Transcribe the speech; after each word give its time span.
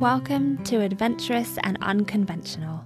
Welcome 0.00 0.64
to 0.64 0.80
Adventurous 0.80 1.58
and 1.62 1.76
Unconventional. 1.82 2.82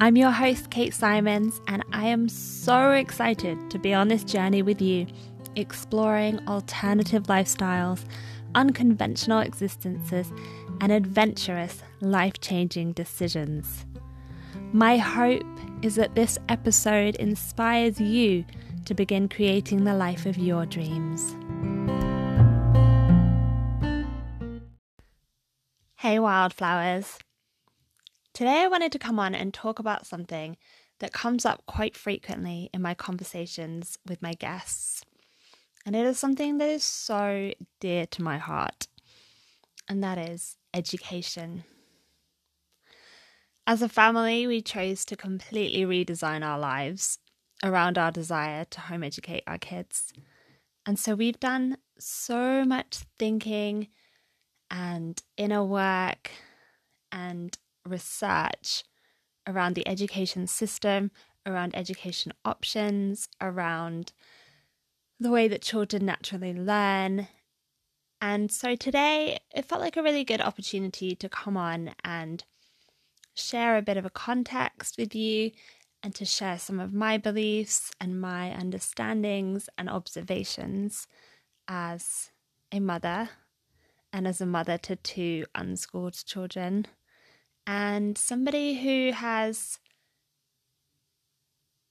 I'm 0.00 0.16
your 0.16 0.32
host, 0.32 0.70
Kate 0.70 0.92
Symonds, 0.92 1.60
and 1.68 1.84
I 1.92 2.06
am 2.06 2.28
so 2.28 2.90
excited 2.90 3.70
to 3.70 3.78
be 3.78 3.94
on 3.94 4.08
this 4.08 4.24
journey 4.24 4.60
with 4.60 4.82
you, 4.82 5.06
exploring 5.54 6.40
alternative 6.48 7.28
lifestyles, 7.28 8.04
unconventional 8.56 9.38
existences, 9.38 10.32
and 10.80 10.90
adventurous, 10.90 11.80
life 12.00 12.40
changing 12.40 12.94
decisions. 12.94 13.86
My 14.72 14.96
hope 14.96 15.46
is 15.82 15.94
that 15.94 16.16
this 16.16 16.38
episode 16.48 17.14
inspires 17.14 18.00
you 18.00 18.44
to 18.86 18.94
begin 18.94 19.28
creating 19.28 19.84
the 19.84 19.94
life 19.94 20.26
of 20.26 20.36
your 20.38 20.66
dreams. 20.66 21.36
Hey, 26.02 26.18
wildflowers. 26.18 27.16
Today 28.34 28.62
I 28.62 28.66
wanted 28.66 28.90
to 28.90 28.98
come 28.98 29.20
on 29.20 29.36
and 29.36 29.54
talk 29.54 29.78
about 29.78 30.04
something 30.04 30.56
that 30.98 31.12
comes 31.12 31.46
up 31.46 31.64
quite 31.66 31.96
frequently 31.96 32.68
in 32.74 32.82
my 32.82 32.92
conversations 32.92 34.00
with 34.08 34.20
my 34.20 34.32
guests. 34.32 35.04
And 35.86 35.94
it 35.94 36.04
is 36.04 36.18
something 36.18 36.58
that 36.58 36.68
is 36.68 36.82
so 36.82 37.52
dear 37.78 38.06
to 38.06 38.20
my 38.20 38.36
heart, 38.36 38.88
and 39.88 40.02
that 40.02 40.18
is 40.18 40.56
education. 40.74 41.62
As 43.64 43.80
a 43.80 43.88
family, 43.88 44.48
we 44.48 44.60
chose 44.60 45.04
to 45.04 45.14
completely 45.14 45.84
redesign 45.84 46.44
our 46.44 46.58
lives 46.58 47.20
around 47.62 47.96
our 47.96 48.10
desire 48.10 48.64
to 48.64 48.80
home 48.80 49.04
educate 49.04 49.44
our 49.46 49.58
kids. 49.58 50.12
And 50.84 50.98
so 50.98 51.14
we've 51.14 51.38
done 51.38 51.76
so 51.96 52.64
much 52.64 53.04
thinking 53.20 53.86
and 54.72 55.22
inner 55.36 55.62
work 55.62 56.30
and 57.12 57.58
research 57.86 58.84
around 59.46 59.74
the 59.74 59.86
education 59.86 60.46
system, 60.46 61.10
around 61.46 61.76
education 61.76 62.32
options, 62.44 63.28
around 63.40 64.12
the 65.20 65.30
way 65.30 65.46
that 65.46 65.60
children 65.60 66.06
naturally 66.06 66.54
learn. 66.54 67.28
And 68.20 68.50
so 68.50 68.74
today 68.74 69.38
it 69.54 69.66
felt 69.66 69.82
like 69.82 69.96
a 69.96 70.02
really 70.02 70.24
good 70.24 70.40
opportunity 70.40 71.14
to 71.16 71.28
come 71.28 71.56
on 71.56 71.94
and 72.02 72.42
share 73.34 73.76
a 73.76 73.82
bit 73.82 73.98
of 73.98 74.06
a 74.06 74.10
context 74.10 74.96
with 74.96 75.14
you 75.14 75.50
and 76.02 76.14
to 76.14 76.24
share 76.24 76.58
some 76.58 76.80
of 76.80 76.94
my 76.94 77.18
beliefs 77.18 77.92
and 78.00 78.20
my 78.20 78.50
understandings 78.58 79.68
and 79.76 79.90
observations 79.90 81.06
as 81.68 82.30
a 82.72 82.80
mother 82.80 83.28
and 84.12 84.26
as 84.28 84.40
a 84.40 84.46
mother 84.46 84.78
to 84.78 84.96
two 84.96 85.46
unschooled 85.54 86.14
children, 86.24 86.86
and 87.66 88.18
somebody 88.18 88.80
who 88.82 89.12
has 89.12 89.78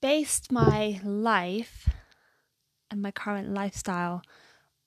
based 0.00 0.52
my 0.52 1.00
life 1.04 1.88
and 2.90 3.00
my 3.00 3.10
current 3.10 3.54
lifestyle 3.54 4.22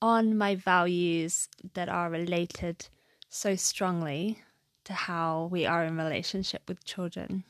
on 0.02 0.38
my 0.38 0.56
values 0.56 1.48
that 1.74 1.90
are 1.90 2.10
related 2.10 2.88
so 3.30 3.56
strongly 3.56 4.40
to 4.84 4.94
how 4.94 5.50
we 5.52 5.66
are 5.66 5.84
in 5.84 5.98
relationship 5.98 6.62
with 6.68 6.86
children. 6.86 7.44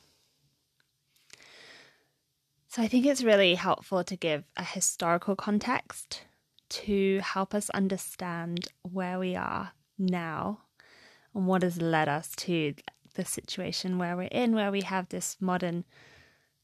So 2.67 2.81
I 2.81 2.88
think 2.88 3.05
it's 3.05 3.23
really 3.23 3.55
helpful 3.55 4.03
to 4.03 4.16
give 4.16 4.44
a 4.58 4.64
historical 4.64 5.36
context 5.36 6.23
to 6.75 7.19
help 7.19 7.53
us 7.53 7.69
understand 7.69 8.67
where 8.81 9.17
we 9.17 9.33
are 9.33 9.71
now 9.97 10.59
and 11.33 11.47
what 11.47 11.63
has 11.63 11.81
led 11.81 12.09
us 12.09 12.31
to 12.35 12.73
the 13.13 13.23
situation 13.23 13.97
where 13.97 14.17
we're 14.17 14.23
in, 14.23 14.53
where 14.53 14.71
we 14.71 14.81
have 14.81 15.08
this 15.08 15.37
modern 15.39 15.85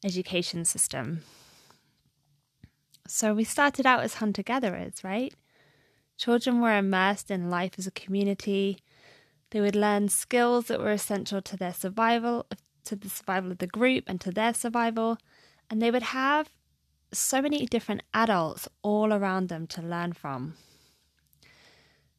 education 0.04 0.66
system. 0.66 1.22
So 3.08 3.34
we 3.34 3.46
started 3.46 3.86
out 3.86 4.04
as 4.04 4.16
hunter 4.16 4.44
gatherers, 4.44 5.02
right? 5.02 5.34
Children 6.18 6.60
were 6.60 6.78
immersed 6.78 7.32
in 7.32 7.50
life 7.50 7.74
as 7.78 7.88
a 7.88 7.92
community. 7.92 8.80
They 9.52 9.62
would 9.62 9.76
learn 9.76 10.10
skills 10.10 10.66
that 10.66 10.82
were 10.82 10.92
essential 10.92 11.42
to 11.42 11.56
their 11.56 11.74
survival, 11.74 12.48
to 12.84 12.98
the 12.98 13.10
survival 13.10 13.52
of 13.52 13.60
the 13.60 13.68
group 13.68 14.04
and 14.08 14.20
to 14.22 14.32
their 14.32 14.54
survival. 14.54 15.18
And 15.70 15.82
they 15.82 15.90
would 15.90 16.04
have 16.04 16.50
so 17.14 17.42
many 17.42 17.66
different 17.66 18.04
adults 18.14 18.68
all 18.82 19.14
around 19.14 19.50
them 19.50 19.68
to 19.68 19.82
learn 19.82 20.14
from. 20.14 20.56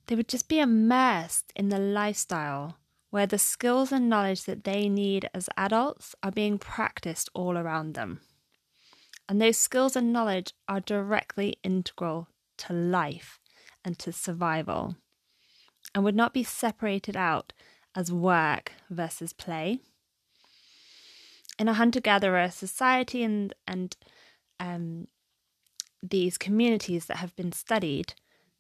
They 0.07 0.15
would 0.15 0.29
just 0.29 0.49
be 0.49 0.59
immersed 0.59 1.53
in 1.57 1.69
the 1.69 1.79
lifestyle 1.79 2.79
where 3.11 3.27
the 3.27 3.39
skills 3.39 3.93
and 3.93 4.09
knowledge 4.09 4.45
that 4.45 4.65
they 4.65 4.89
need 4.89 5.29
as 5.35 5.49
adults 5.57 6.15
are 6.23 6.31
being 6.31 6.59
practiced 6.59 7.29
all 7.35 7.59
around 7.59 7.95
them. 7.95 8.21
And 9.29 9.41
those 9.41 9.59
skills 9.59 9.97
and 9.97 10.13
knowledge 10.13 10.53
are 10.69 10.81
directly 10.81 11.57
integral 11.63 12.29
to 12.59 12.73
life 12.73 13.39
and 13.85 13.99
to 13.99 14.13
survival 14.13 14.97
and 15.95 16.05
would 16.05 16.15
not 16.15 16.33
be 16.33 16.43
separated 16.43 17.17
out 17.17 17.53
as 17.95 18.11
work 18.11 18.73
versus 18.91 19.33
play. 19.33 19.79
In 21.59 21.69
a 21.69 21.75
hunter 21.75 22.01
gatherer 22.01 22.51
society 22.51 23.23
and, 23.23 23.55
and 23.67 23.97
um, 24.63 25.09
these 26.03 26.39
communities 26.39 27.07
that 27.07 27.17
have 27.17 27.35
been 27.35 27.53
studied, 27.53 28.15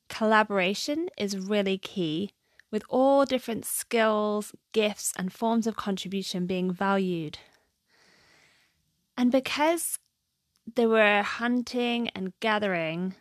collaboration 0.08 1.08
is 1.16 1.38
really 1.38 1.78
key, 1.78 2.32
with 2.70 2.82
all 2.88 3.24
different 3.24 3.64
skills, 3.64 4.52
gifts, 4.72 5.12
and 5.16 5.32
forms 5.32 5.66
of 5.66 5.76
contribution 5.76 6.46
being 6.46 6.72
valued. 6.72 7.38
And 9.16 9.30
because 9.30 9.98
they 10.74 10.86
were 10.86 11.22
hunting 11.22 12.08
and 12.10 12.32
gathering 12.40 13.14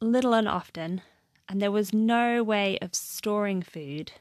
little 0.00 0.34
and 0.34 0.48
often, 0.48 1.02
and 1.48 1.60
there 1.60 1.72
was 1.72 1.92
no 1.92 2.42
way 2.42 2.78
of 2.80 2.94
storing 2.94 3.60
food, 3.60 4.12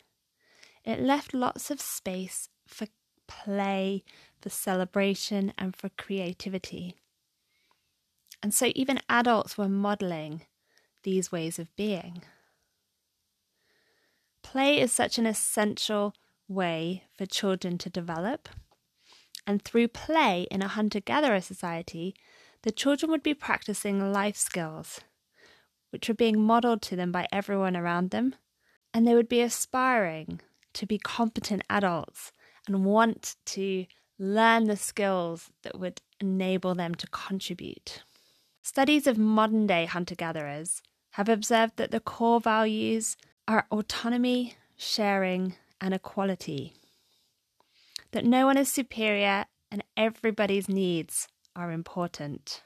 it 0.83 0.99
left 0.99 1.33
lots 1.33 1.71
of 1.71 1.79
space 1.79 2.49
for 2.67 2.87
play, 3.27 4.03
for 4.41 4.49
celebration, 4.49 5.53
and 5.57 5.75
for 5.75 5.89
creativity. 5.97 6.95
And 8.43 8.53
so 8.53 8.73
even 8.75 8.99
adults 9.07 9.57
were 9.57 9.69
modeling 9.69 10.41
these 11.03 11.31
ways 11.31 11.59
of 11.59 11.73
being. 11.77 12.23
Play 14.43 14.81
is 14.81 14.91
such 14.91 15.17
an 15.17 15.25
essential 15.25 16.13
way 16.49 17.05
for 17.17 17.25
children 17.25 17.77
to 17.77 17.89
develop. 17.89 18.49
And 19.47 19.61
through 19.61 19.87
play 19.87 20.45
in 20.51 20.61
a 20.61 20.67
hunter 20.67 20.99
gatherer 20.99 21.39
society, 21.39 22.15
the 22.63 22.71
children 22.71 23.09
would 23.11 23.23
be 23.23 23.33
practicing 23.33 24.11
life 24.11 24.35
skills, 24.35 24.99
which 25.91 26.09
were 26.09 26.13
being 26.13 26.41
modeled 26.41 26.81
to 26.83 26.97
them 26.97 27.13
by 27.13 27.27
everyone 27.31 27.77
around 27.77 28.11
them. 28.11 28.35
And 28.93 29.07
they 29.07 29.15
would 29.15 29.29
be 29.29 29.41
aspiring 29.41 30.41
to 30.73 30.85
be 30.85 30.97
competent 30.97 31.63
adults 31.69 32.33
and 32.67 32.83
want 32.83 33.37
to 33.45 33.85
learn 34.19 34.65
the 34.65 34.77
skills 34.77 35.49
that 35.63 35.79
would 35.79 36.01
enable 36.19 36.75
them 36.75 36.93
to 36.95 37.07
contribute. 37.07 38.03
Studies 38.65 39.07
of 39.07 39.17
modern 39.17 39.67
day 39.67 39.85
hunter 39.85 40.15
gatherers 40.15 40.81
have 41.11 41.27
observed 41.27 41.75
that 41.75 41.91
the 41.91 41.99
core 41.99 42.39
values 42.39 43.17
are 43.45 43.67
autonomy, 43.69 44.55
sharing, 44.77 45.55
and 45.81 45.93
equality. 45.93 46.73
That 48.11 48.23
no 48.23 48.45
one 48.45 48.57
is 48.57 48.71
superior 48.71 49.47
and 49.69 49.83
everybody's 49.97 50.69
needs 50.69 51.27
are 51.57 51.73
important. 51.73 52.63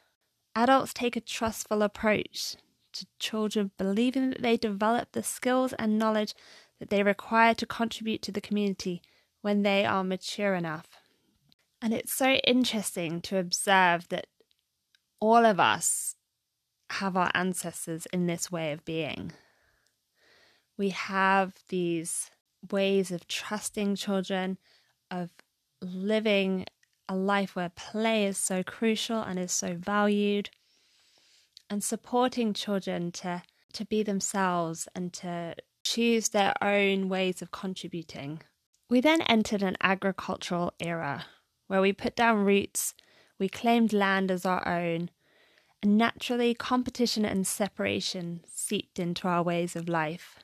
Adults 0.56 0.94
take 0.94 1.16
a 1.16 1.22
trustful 1.22 1.81
approach 1.81 2.56
to 2.94 3.08
children, 3.17 3.72
believing 3.76 4.29
that 4.29 4.43
they 4.43 4.55
develop 4.55 5.14
the 5.14 5.23
skills 5.23 5.73
and 5.73 5.97
knowledge 5.97 6.35
that 6.79 6.91
they 6.91 7.02
require 7.02 7.55
to 7.55 7.66
contribute 7.66 8.22
to 8.22 8.32
the 8.32 8.40
community 8.40 9.02
when 9.41 9.64
they 9.64 9.84
are 9.84 10.03
mature 10.03 10.53
enough. 10.53 10.88
And 11.82 11.91
it's 11.91 12.14
so 12.14 12.34
interesting 12.46 13.20
to 13.22 13.40
observe 13.40 14.09
that 14.09 14.28
all 15.19 15.46
of 15.46 15.59
us 15.59 16.16
have 16.91 17.17
our 17.17 17.31
ancestors 17.34 18.08
in 18.14 18.28
this 18.28 18.52
way 18.52 18.72
of 18.72 18.85
being. 18.85 19.34
We 20.78 20.90
have 20.90 21.53
these 21.69 22.29
ways 22.72 23.11
of 23.11 23.28
trusting 23.28 23.96
children, 23.96 24.58
of 25.09 25.31
living 25.81 26.66
a 27.09 27.16
life 27.16 27.55
where 27.55 27.69
play 27.69 28.25
is 28.25 28.37
so 28.37 28.64
crucial 28.64 29.22
and 29.22 29.40
is 29.40 29.52
so 29.52 29.75
valued, 29.75 30.49
and 31.69 31.84
supporting 31.84 32.53
children 32.53 33.11
to, 33.11 33.43
to 33.73 33.85
be 33.85 34.03
themselves 34.03 34.87
and 34.96 35.11
to 35.14 35.55
choose 35.84 36.29
their 36.29 36.53
own 36.61 37.09
ways 37.09 37.41
of 37.41 37.52
contributing. 37.52 38.41
We 38.90 39.02
then 39.02 39.22
entered 39.22 39.64
an 39.64 39.78
agricultural 39.81 40.73
era 40.79 41.25
where 41.67 41.81
we 41.81 41.91
put 41.91 42.16
down 42.16 42.46
roots, 42.46 42.93
we 43.39 43.49
claimed 43.49 43.93
land 43.93 44.31
as 44.31 44.45
our 44.45 44.67
own, 44.67 45.09
and 45.81 45.97
naturally 45.97 46.53
competition 46.53 47.23
and 47.25 47.45
separation 47.45 48.41
seeped 48.47 48.99
into 48.99 49.28
our 49.28 49.43
ways 49.43 49.75
of 49.75 49.87
life. 49.87 50.39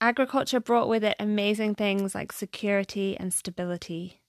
Agriculture 0.00 0.60
brought 0.60 0.88
with 0.88 1.02
it 1.02 1.16
amazing 1.18 1.74
things 1.74 2.14
like 2.14 2.32
security 2.32 3.16
and 3.18 3.32
stability. 3.32 4.20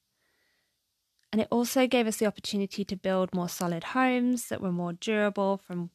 And 1.31 1.41
it 1.41 1.49
also 1.51 1.87
gave 1.87 2.07
us 2.07 2.17
the 2.17 2.25
opportunity 2.25 2.85
to 2.85 2.95
build 2.95 3.35
more 3.35 3.49
solid 3.49 3.83
homes 3.83 4.47
that 4.47 4.61
were 4.61 4.71
more 4.71 4.93
durable 4.93 5.57
from 5.57 5.89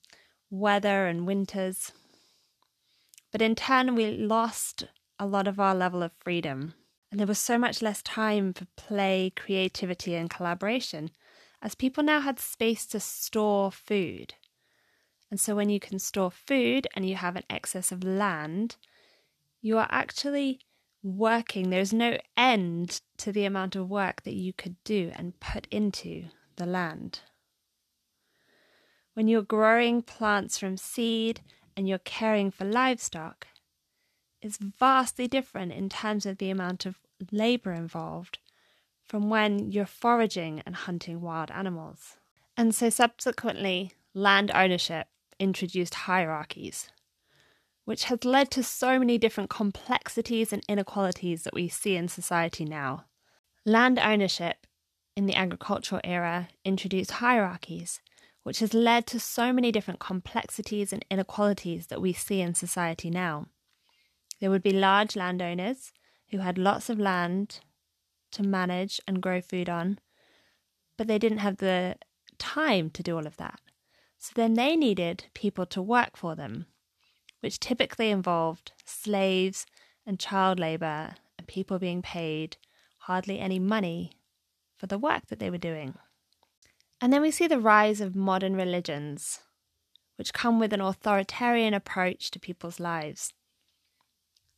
weather 0.50 1.06
and 1.06 1.26
winters. 1.26 1.90
But 3.30 3.40
in 3.40 3.54
turn, 3.54 3.94
we 3.94 4.10
lost 4.10 4.84
a 5.18 5.26
lot 5.26 5.48
of 5.48 5.58
our 5.58 5.74
level 5.74 6.02
of 6.02 6.12
freedom. 6.20 6.74
And 7.12 7.20
there 7.20 7.26
was 7.26 7.38
so 7.38 7.58
much 7.58 7.82
less 7.82 8.00
time 8.00 8.54
for 8.54 8.64
play, 8.74 9.34
creativity, 9.36 10.14
and 10.14 10.30
collaboration, 10.30 11.10
as 11.60 11.74
people 11.74 12.02
now 12.02 12.20
had 12.20 12.40
space 12.40 12.86
to 12.86 13.00
store 13.00 13.70
food. 13.70 14.32
And 15.30 15.38
so, 15.38 15.54
when 15.54 15.68
you 15.68 15.78
can 15.78 15.98
store 15.98 16.30
food 16.30 16.88
and 16.94 17.06
you 17.06 17.16
have 17.16 17.36
an 17.36 17.44
excess 17.50 17.92
of 17.92 18.02
land, 18.02 18.76
you 19.60 19.76
are 19.76 19.88
actually 19.90 20.60
working. 21.02 21.68
There's 21.68 21.92
no 21.92 22.16
end 22.34 23.02
to 23.18 23.30
the 23.30 23.44
amount 23.44 23.76
of 23.76 23.90
work 23.90 24.22
that 24.22 24.34
you 24.34 24.54
could 24.54 24.76
do 24.82 25.12
and 25.14 25.38
put 25.38 25.68
into 25.70 26.24
the 26.56 26.64
land. 26.64 27.20
When 29.12 29.28
you're 29.28 29.42
growing 29.42 30.00
plants 30.00 30.56
from 30.56 30.78
seed 30.78 31.42
and 31.76 31.86
you're 31.86 31.98
caring 31.98 32.50
for 32.50 32.64
livestock, 32.64 33.48
it's 34.42 34.58
vastly 34.58 35.28
different 35.28 35.72
in 35.72 35.88
terms 35.88 36.26
of 36.26 36.38
the 36.38 36.50
amount 36.50 36.84
of 36.84 36.98
labour 37.30 37.72
involved 37.72 38.38
from 39.04 39.30
when 39.30 39.70
you're 39.70 39.86
foraging 39.86 40.62
and 40.66 40.74
hunting 40.74 41.20
wild 41.20 41.50
animals. 41.50 42.16
And 42.56 42.74
so, 42.74 42.90
subsequently, 42.90 43.92
land 44.14 44.50
ownership 44.54 45.06
introduced 45.38 45.94
hierarchies 45.94 46.90
which 47.84 48.04
has 48.04 48.24
led 48.24 48.50
to 48.50 48.62
so 48.62 48.98
many 48.98 49.18
different 49.18 49.50
complexities 49.50 50.52
and 50.52 50.62
inequalities 50.68 51.42
that 51.42 51.54
we 51.54 51.68
see 51.68 51.96
in 51.96 52.08
society 52.08 52.64
now. 52.64 53.04
Land 53.66 53.98
ownership 53.98 54.66
in 55.16 55.26
the 55.26 55.34
agricultural 55.34 56.00
era 56.04 56.48
introduced 56.64 57.12
hierarchies, 57.12 58.00
which 58.44 58.60
has 58.60 58.72
led 58.72 59.06
to 59.06 59.20
so 59.20 59.52
many 59.52 59.72
different 59.72 60.00
complexities 60.00 60.92
and 60.92 61.04
inequalities 61.10 61.88
that 61.88 62.00
we 62.00 62.12
see 62.12 62.40
in 62.40 62.54
society 62.54 63.10
now. 63.10 63.46
There 64.42 64.50
would 64.50 64.62
be 64.62 64.72
large 64.72 65.16
landowners 65.16 65.92
who 66.30 66.38
had 66.38 66.58
lots 66.58 66.90
of 66.90 66.98
land 66.98 67.60
to 68.32 68.42
manage 68.42 69.00
and 69.06 69.22
grow 69.22 69.40
food 69.40 69.70
on, 69.70 70.00
but 70.98 71.06
they 71.06 71.18
didn't 71.18 71.38
have 71.38 71.56
the 71.56 71.96
time 72.36 72.90
to 72.90 73.02
do 73.02 73.16
all 73.16 73.26
of 73.26 73.38
that. 73.38 73.60
So 74.18 74.32
then 74.34 74.54
they 74.54 74.76
needed 74.76 75.24
people 75.32 75.64
to 75.66 75.80
work 75.80 76.16
for 76.16 76.34
them 76.34 76.66
which 77.42 77.58
typically 77.58 78.10
involved 78.10 78.72
slaves 78.86 79.66
and 80.06 80.18
child 80.18 80.58
labour 80.58 81.16
and 81.36 81.46
people 81.46 81.78
being 81.78 82.00
paid 82.00 82.56
hardly 82.98 83.40
any 83.40 83.58
money 83.58 84.12
for 84.76 84.86
the 84.86 84.98
work 84.98 85.26
that 85.26 85.40
they 85.40 85.50
were 85.50 85.58
doing. 85.58 85.94
And 87.00 87.12
then 87.12 87.20
we 87.20 87.32
see 87.32 87.48
the 87.48 87.58
rise 87.58 88.00
of 88.00 88.14
modern 88.14 88.54
religions, 88.54 89.40
which 90.16 90.32
come 90.32 90.60
with 90.60 90.72
an 90.72 90.80
authoritarian 90.80 91.74
approach 91.74 92.30
to 92.30 92.38
people's 92.38 92.78
lives. 92.78 93.34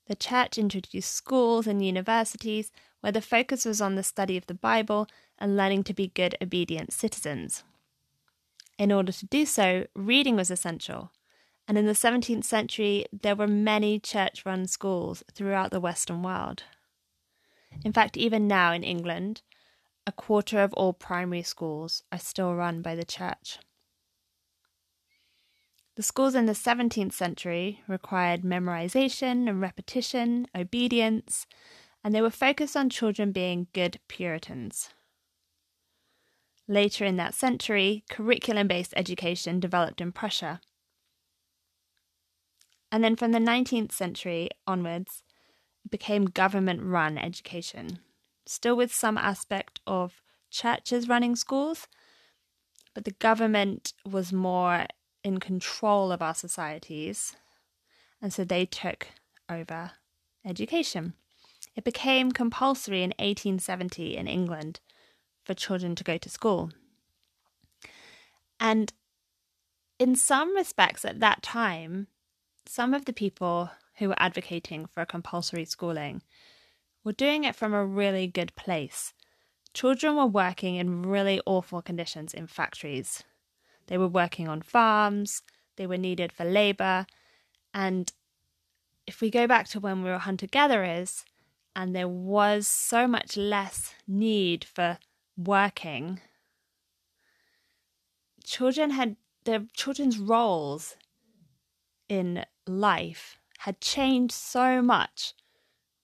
The 0.07 0.15
church 0.15 0.59
introduced 0.59 1.13
schools 1.13 1.67
and 1.67 1.85
universities 1.85 2.71
where 3.01 3.13
the 3.13 3.23
focus 3.23 3.65
was 3.65 3.81
on 3.81 3.95
the 3.95 4.03
study 4.03 4.37
of 4.37 4.47
the 4.47 4.55
Bible 4.55 5.07
and 5.39 5.57
learning 5.57 5.85
to 5.85 5.95
be 5.95 6.09
good, 6.09 6.37
obedient 6.43 6.93
citizens. 6.93 7.65
In 8.79 8.93
order 8.93 9.13
to 9.13 9.27
do 9.27 9.47
so, 9.47 9.87
reading 9.95 10.37
was 10.37 10.51
essential, 10.51 11.13
and 11.67 11.79
in 11.79 11.87
the 11.87 11.93
17th 11.93 12.45
century, 12.45 13.07
there 13.13 13.37
were 13.37 13.47
many 13.47 13.99
church 13.99 14.45
run 14.45 14.67
schools 14.67 15.23
throughout 15.33 15.71
the 15.71 15.81
Western 15.81 16.23
world. 16.23 16.65
In 17.85 17.93
fact, 17.93 18.17
even 18.17 18.47
now 18.47 18.73
in 18.73 18.83
England, 18.83 19.43
a 20.07 20.13
quarter 20.13 20.61
of 20.61 20.73
all 20.75 20.93
primary 20.93 21.43
schools 21.43 22.03
are 22.13 22.19
still 22.19 22.55
run 22.55 22.83
by 22.83 22.95
the 22.95 23.05
church. 23.05 23.59
The 25.97 26.03
schools 26.03 26.35
in 26.35 26.47
the 26.47 26.53
17th 26.53 27.13
century 27.13 27.83
required 27.87 28.43
memorization 28.43 29.49
and 29.49 29.61
repetition, 29.61 30.47
obedience, 30.55 31.47
and 32.03 32.15
they 32.15 32.21
were 32.21 32.31
focused 32.31 32.77
on 32.77 32.91
children 32.91 33.31
being 33.33 33.69
good 33.73 34.01
Puritans. 34.09 34.91
Later 36.67 37.05
in 37.05 37.17
that 37.17 37.35
century, 37.35 38.05
curriculum 38.11 38.67
based 38.67 38.95
education 38.97 39.61
developed 39.61 40.01
in 40.01 40.13
Prussia 40.13 40.61
and 42.95 43.03
then 43.03 43.17
from 43.17 43.33
the 43.33 43.41
19th 43.41 43.91
century 43.91 44.49
onwards, 44.69 45.25
it 45.85 45.91
became 45.91 46.27
government 46.27 46.81
run 46.81 47.19
education, 47.19 47.99
still 48.47 48.77
with 48.77 48.95
some 48.95 49.19
aspect 49.19 49.81
of 49.85 50.23
churches 50.49 51.09
running 51.09 51.35
schools, 51.35 51.89
but 52.95 53.05
the 53.05 53.11
government 53.11 53.95
was 54.09 54.33
more 54.33 54.87
in 55.25 55.41
control 55.41 56.13
of 56.13 56.23
our 56.23 56.35
societies, 56.35 57.35
and 58.23 58.33
so 58.33 58.45
they 58.45 58.67
took 58.67 59.09
over 59.49 59.93
education. 60.45 61.15
It 61.75 61.85
became 61.85 62.31
compulsory 62.31 63.03
in 63.03 63.11
1870 63.19 64.17
in 64.17 64.29
England 64.29 64.81
for 65.45 65.55
children 65.55 65.95
to 65.97 66.05
go 66.05 66.19
to 66.19 66.29
school. 66.31 66.71
And 68.61 68.93
in 69.99 70.15
some 70.15 70.55
respects, 70.55 71.05
at 71.05 71.21
that 71.21 71.43
time, 71.43 72.07
some 72.67 72.95
of 72.95 73.05
the 73.05 73.13
people 73.13 73.71
who 73.99 74.09
were 74.09 74.23
advocating 74.23 74.87
for 74.87 75.05
compulsory 75.05 75.65
schooling 75.65 76.23
were 77.05 77.13
doing 77.13 77.45
it 77.45 77.55
from 77.55 77.75
a 77.75 77.85
really 77.85 78.27
good 78.27 78.55
place. 78.57 79.13
Children 79.73 80.17
were 80.17 80.27
working 80.27 80.77
in 80.77 81.03
really 81.03 81.41
awful 81.47 81.83
conditions 81.83 82.33
in 82.33 82.47
factories. 82.47 83.25
They 83.87 83.99
were 83.99 84.09
working 84.09 84.49
on 84.49 84.63
farms, 84.63 85.43
they 85.77 85.87
were 85.87 85.99
needed 85.99 86.33
for 86.33 86.45
labour, 86.45 87.07
and 87.73 88.13
if 89.07 89.21
we 89.21 89.31
go 89.31 89.47
back 89.47 89.69
to 89.69 89.81
when 89.81 90.03
we 90.03 90.11
were 90.11 90.19
hunter 90.19 90.47
gatherers 90.47 91.25
and 91.77 91.95
there 91.95 92.09
was 92.09 92.67
so 92.67 93.07
much 93.07 93.37
less 93.37 93.95
need 94.07 94.65
for 94.65 94.99
working, 95.37 96.21
children 98.45 98.91
had 98.91 99.17
their 99.45 99.67
children's 99.75 100.19
roles 100.19 100.97
in 102.09 102.45
life 102.67 103.39
had 103.59 103.81
changed 103.81 104.35
so 104.35 104.81
much 104.83 105.35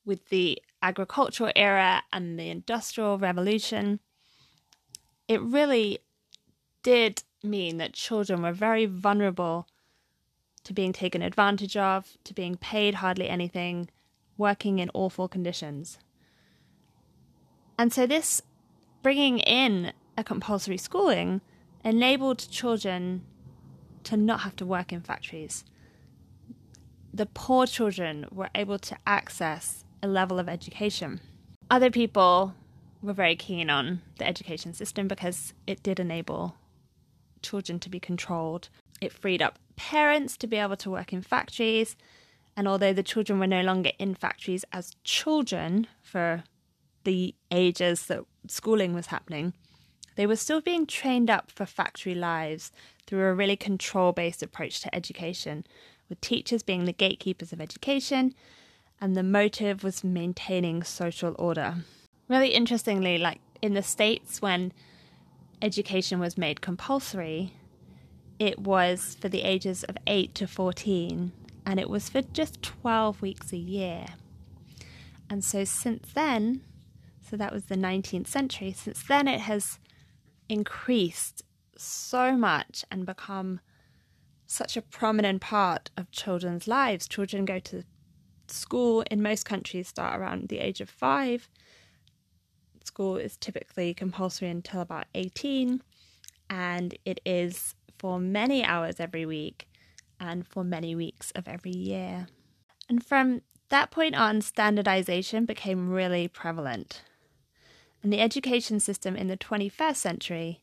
with 0.04 0.28
the 0.28 0.58
agricultural 0.82 1.52
era 1.54 2.02
and 2.12 2.38
the 2.38 2.48
industrial 2.48 3.18
revolution. 3.18 4.00
It 5.28 5.40
really 5.42 5.98
did 6.82 7.22
mean 7.42 7.78
that 7.78 7.92
children 7.92 8.42
were 8.42 8.52
very 8.52 8.86
vulnerable 8.86 9.66
to 10.64 10.72
being 10.72 10.92
taken 10.92 11.22
advantage 11.22 11.76
of, 11.76 12.16
to 12.24 12.34
being 12.34 12.56
paid 12.56 12.96
hardly 12.96 13.28
anything, 13.28 13.88
working 14.36 14.78
in 14.78 14.90
awful 14.92 15.28
conditions. 15.28 15.98
And 17.78 17.92
so, 17.92 18.06
this 18.06 18.42
bringing 19.02 19.38
in 19.38 19.92
a 20.18 20.24
compulsory 20.24 20.76
schooling 20.76 21.40
enabled 21.82 22.50
children 22.50 23.22
to 24.04 24.16
not 24.16 24.40
have 24.40 24.56
to 24.56 24.66
work 24.66 24.92
in 24.92 25.00
factories 25.00 25.64
the 27.12 27.26
poor 27.26 27.66
children 27.66 28.26
were 28.30 28.50
able 28.54 28.78
to 28.78 28.96
access 29.06 29.84
a 30.02 30.08
level 30.08 30.38
of 30.38 30.48
education. 30.48 31.20
Other 31.70 31.90
people 31.90 32.54
were 33.02 33.12
very 33.12 33.36
keen 33.36 33.70
on 33.70 34.02
the 34.18 34.26
education 34.26 34.74
system 34.74 35.08
because 35.08 35.52
it 35.66 35.82
did 35.82 36.00
enable 36.00 36.56
children 37.42 37.78
to 37.80 37.88
be 37.88 38.00
controlled. 38.00 38.68
It 39.00 39.12
freed 39.12 39.42
up 39.42 39.58
parents 39.76 40.36
to 40.38 40.46
be 40.46 40.56
able 40.56 40.76
to 40.76 40.90
work 40.90 41.12
in 41.12 41.22
factories. 41.22 41.96
And 42.56 42.68
although 42.68 42.92
the 42.92 43.02
children 43.02 43.38
were 43.38 43.46
no 43.46 43.62
longer 43.62 43.92
in 43.98 44.14
factories 44.14 44.64
as 44.72 44.96
children 45.04 45.86
for 46.02 46.44
the 47.04 47.34
ages 47.50 48.06
that 48.06 48.24
schooling 48.46 48.92
was 48.92 49.06
happening, 49.06 49.54
they 50.16 50.26
were 50.26 50.36
still 50.36 50.60
being 50.60 50.86
trained 50.86 51.30
up 51.30 51.50
for 51.50 51.64
factory 51.64 52.14
lives 52.14 52.72
through 53.06 53.24
a 53.24 53.34
really 53.34 53.56
control 53.56 54.12
based 54.12 54.42
approach 54.42 54.80
to 54.80 54.94
education, 54.94 55.64
with 56.08 56.20
teachers 56.20 56.62
being 56.62 56.84
the 56.84 56.92
gatekeepers 56.92 57.52
of 57.52 57.60
education, 57.60 58.34
and 59.00 59.16
the 59.16 59.22
motive 59.22 59.82
was 59.82 60.04
maintaining 60.04 60.82
social 60.82 61.34
order. 61.38 61.76
Really 62.28 62.50
interestingly, 62.50 63.16
like 63.16 63.40
in 63.62 63.74
the 63.74 63.82
States, 63.82 64.42
when 64.42 64.72
education 65.62 66.18
was 66.18 66.38
made 66.38 66.60
compulsory, 66.60 67.54
it 68.38 68.58
was 68.58 69.16
for 69.20 69.28
the 69.28 69.42
ages 69.42 69.84
of 69.84 69.96
8 70.06 70.34
to 70.36 70.46
14, 70.46 71.32
and 71.66 71.80
it 71.80 71.90
was 71.90 72.08
for 72.08 72.22
just 72.22 72.62
12 72.62 73.20
weeks 73.20 73.52
a 73.52 73.58
year. 73.58 74.06
And 75.28 75.44
so 75.44 75.64
since 75.64 76.08
then, 76.14 76.62
so 77.20 77.36
that 77.36 77.52
was 77.52 77.66
the 77.66 77.76
19th 77.76 78.26
century, 78.26 78.72
since 78.72 79.02
then 79.02 79.28
it 79.28 79.40
has 79.40 79.78
increased 80.48 81.42
so 81.76 82.36
much 82.36 82.84
and 82.90 83.06
become 83.06 83.60
such 84.46 84.76
a 84.76 84.82
prominent 84.82 85.40
part 85.40 85.90
of 85.96 86.10
children's 86.10 86.66
lives. 86.66 87.06
Children 87.06 87.44
go 87.44 87.60
to 87.60 87.84
school 88.48 89.04
in 89.10 89.22
most 89.22 89.44
countries 89.44 89.88
start 89.88 90.18
around 90.18 90.48
the 90.48 90.58
age 90.58 90.80
of 90.80 90.90
five. 90.90 91.48
School 92.84 93.16
is 93.16 93.36
typically 93.36 93.94
compulsory 93.94 94.48
until 94.48 94.80
about 94.80 95.06
18, 95.14 95.82
and 96.48 96.94
it 97.04 97.20
is 97.24 97.74
for 97.98 98.18
many 98.18 98.64
hours 98.64 98.98
every 98.98 99.26
week 99.26 99.68
and 100.18 100.46
for 100.46 100.64
many 100.64 100.94
weeks 100.94 101.30
of 101.32 101.46
every 101.46 101.72
year. 101.72 102.28
And 102.88 103.04
from 103.04 103.42
that 103.68 103.90
point 103.90 104.14
on, 104.14 104.40
standardization 104.40 105.44
became 105.44 105.90
really 105.90 106.28
prevalent. 106.28 107.02
And 108.02 108.12
the 108.12 108.20
education 108.20 108.80
system 108.80 109.16
in 109.16 109.28
the 109.28 109.36
21st 109.36 109.96
century 109.96 110.60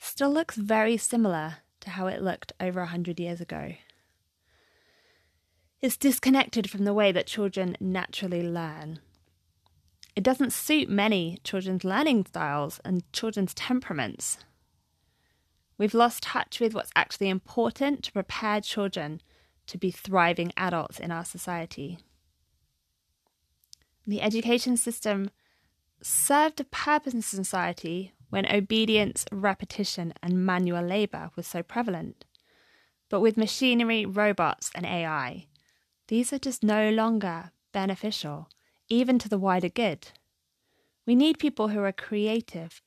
still 0.00 0.30
looks 0.30 0.56
very 0.56 0.96
similar 0.96 1.56
to 1.80 1.90
how 1.90 2.06
it 2.06 2.22
looked 2.22 2.52
over 2.60 2.80
100 2.80 3.18
years 3.18 3.40
ago. 3.40 3.74
It's 5.80 5.96
disconnected 5.96 6.70
from 6.70 6.84
the 6.84 6.94
way 6.94 7.12
that 7.12 7.26
children 7.26 7.76
naturally 7.80 8.42
learn. 8.42 9.00
It 10.16 10.22
doesn't 10.22 10.54
suit 10.54 10.88
many 10.88 11.38
children's 11.44 11.84
learning 11.84 12.24
styles 12.26 12.80
and 12.86 13.10
children's 13.12 13.52
temperaments. 13.52 14.38
We've 15.76 15.92
lost 15.92 16.22
touch 16.22 16.58
with 16.58 16.74
what's 16.74 16.90
actually 16.96 17.28
important 17.28 18.02
to 18.04 18.12
prepare 18.12 18.62
children 18.62 19.20
to 19.66 19.76
be 19.76 19.90
thriving 19.90 20.52
adults 20.56 20.98
in 20.98 21.10
our 21.10 21.24
society. 21.24 21.98
The 24.06 24.22
education 24.22 24.78
system 24.78 25.30
served 26.00 26.60
a 26.60 26.64
purpose 26.64 27.12
in 27.12 27.22
society 27.22 28.14
when 28.30 28.50
obedience, 28.50 29.26
repetition, 29.30 30.14
and 30.22 30.46
manual 30.46 30.82
labour 30.82 31.30
was 31.36 31.46
so 31.46 31.62
prevalent. 31.62 32.24
But 33.10 33.20
with 33.20 33.36
machinery, 33.36 34.06
robots, 34.06 34.70
and 34.74 34.86
AI, 34.86 35.46
these 36.08 36.32
are 36.32 36.38
just 36.38 36.62
no 36.62 36.90
longer 36.90 37.50
beneficial, 37.72 38.48
even 38.88 39.18
to 39.18 39.28
the 39.28 39.38
wider 39.38 39.68
good. 39.68 40.08
We 41.06 41.14
need 41.14 41.38
people 41.38 41.68
who 41.68 41.80
are 41.80 41.92
creative, 41.92 42.82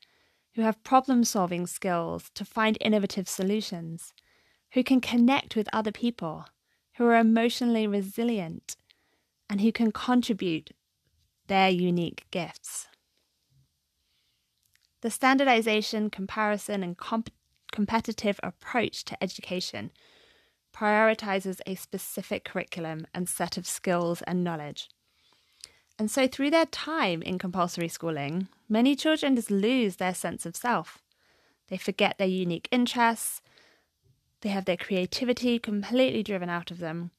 who 0.55 0.61
have 0.61 0.83
problem 0.83 1.23
solving 1.23 1.67
skills 1.67 2.29
to 2.35 2.43
find 2.43 2.77
innovative 2.81 3.29
solutions, 3.29 4.13
who 4.73 4.83
can 4.83 5.01
connect 5.01 5.55
with 5.55 5.69
other 5.71 5.91
people, 5.91 6.45
who 6.95 7.05
are 7.05 7.15
emotionally 7.15 7.87
resilient, 7.87 8.75
and 9.49 9.61
who 9.61 9.71
can 9.71 9.91
contribute 9.91 10.71
their 11.47 11.69
unique 11.69 12.25
gifts. 12.29 12.87
The 15.01 15.09
standardization, 15.09 16.09
comparison, 16.09 16.83
and 16.83 16.97
comp- 16.97 17.31
competitive 17.71 18.39
approach 18.43 19.05
to 19.05 19.23
education 19.23 19.91
prioritizes 20.73 21.61
a 21.65 21.75
specific 21.75 22.43
curriculum 22.43 23.07
and 23.13 23.27
set 23.27 23.57
of 23.57 23.65
skills 23.65 24.21
and 24.23 24.43
knowledge. 24.43 24.89
And 25.99 26.09
so, 26.09 26.27
through 26.27 26.49
their 26.51 26.65
time 26.65 27.21
in 27.21 27.37
compulsory 27.37 27.89
schooling, 27.89 28.47
many 28.69 28.95
children 28.95 29.35
just 29.35 29.51
lose 29.51 29.97
their 29.97 30.15
sense 30.15 30.45
of 30.45 30.55
self. 30.55 30.99
They 31.67 31.77
forget 31.77 32.17
their 32.17 32.27
unique 32.27 32.69
interests, 32.71 33.41
they 34.41 34.49
have 34.49 34.63
their 34.63 34.77
creativity 34.77 35.59
completely 35.59 36.23
driven 36.23 36.49
out 36.49 36.71
of 36.71 36.79
them, 36.79 37.11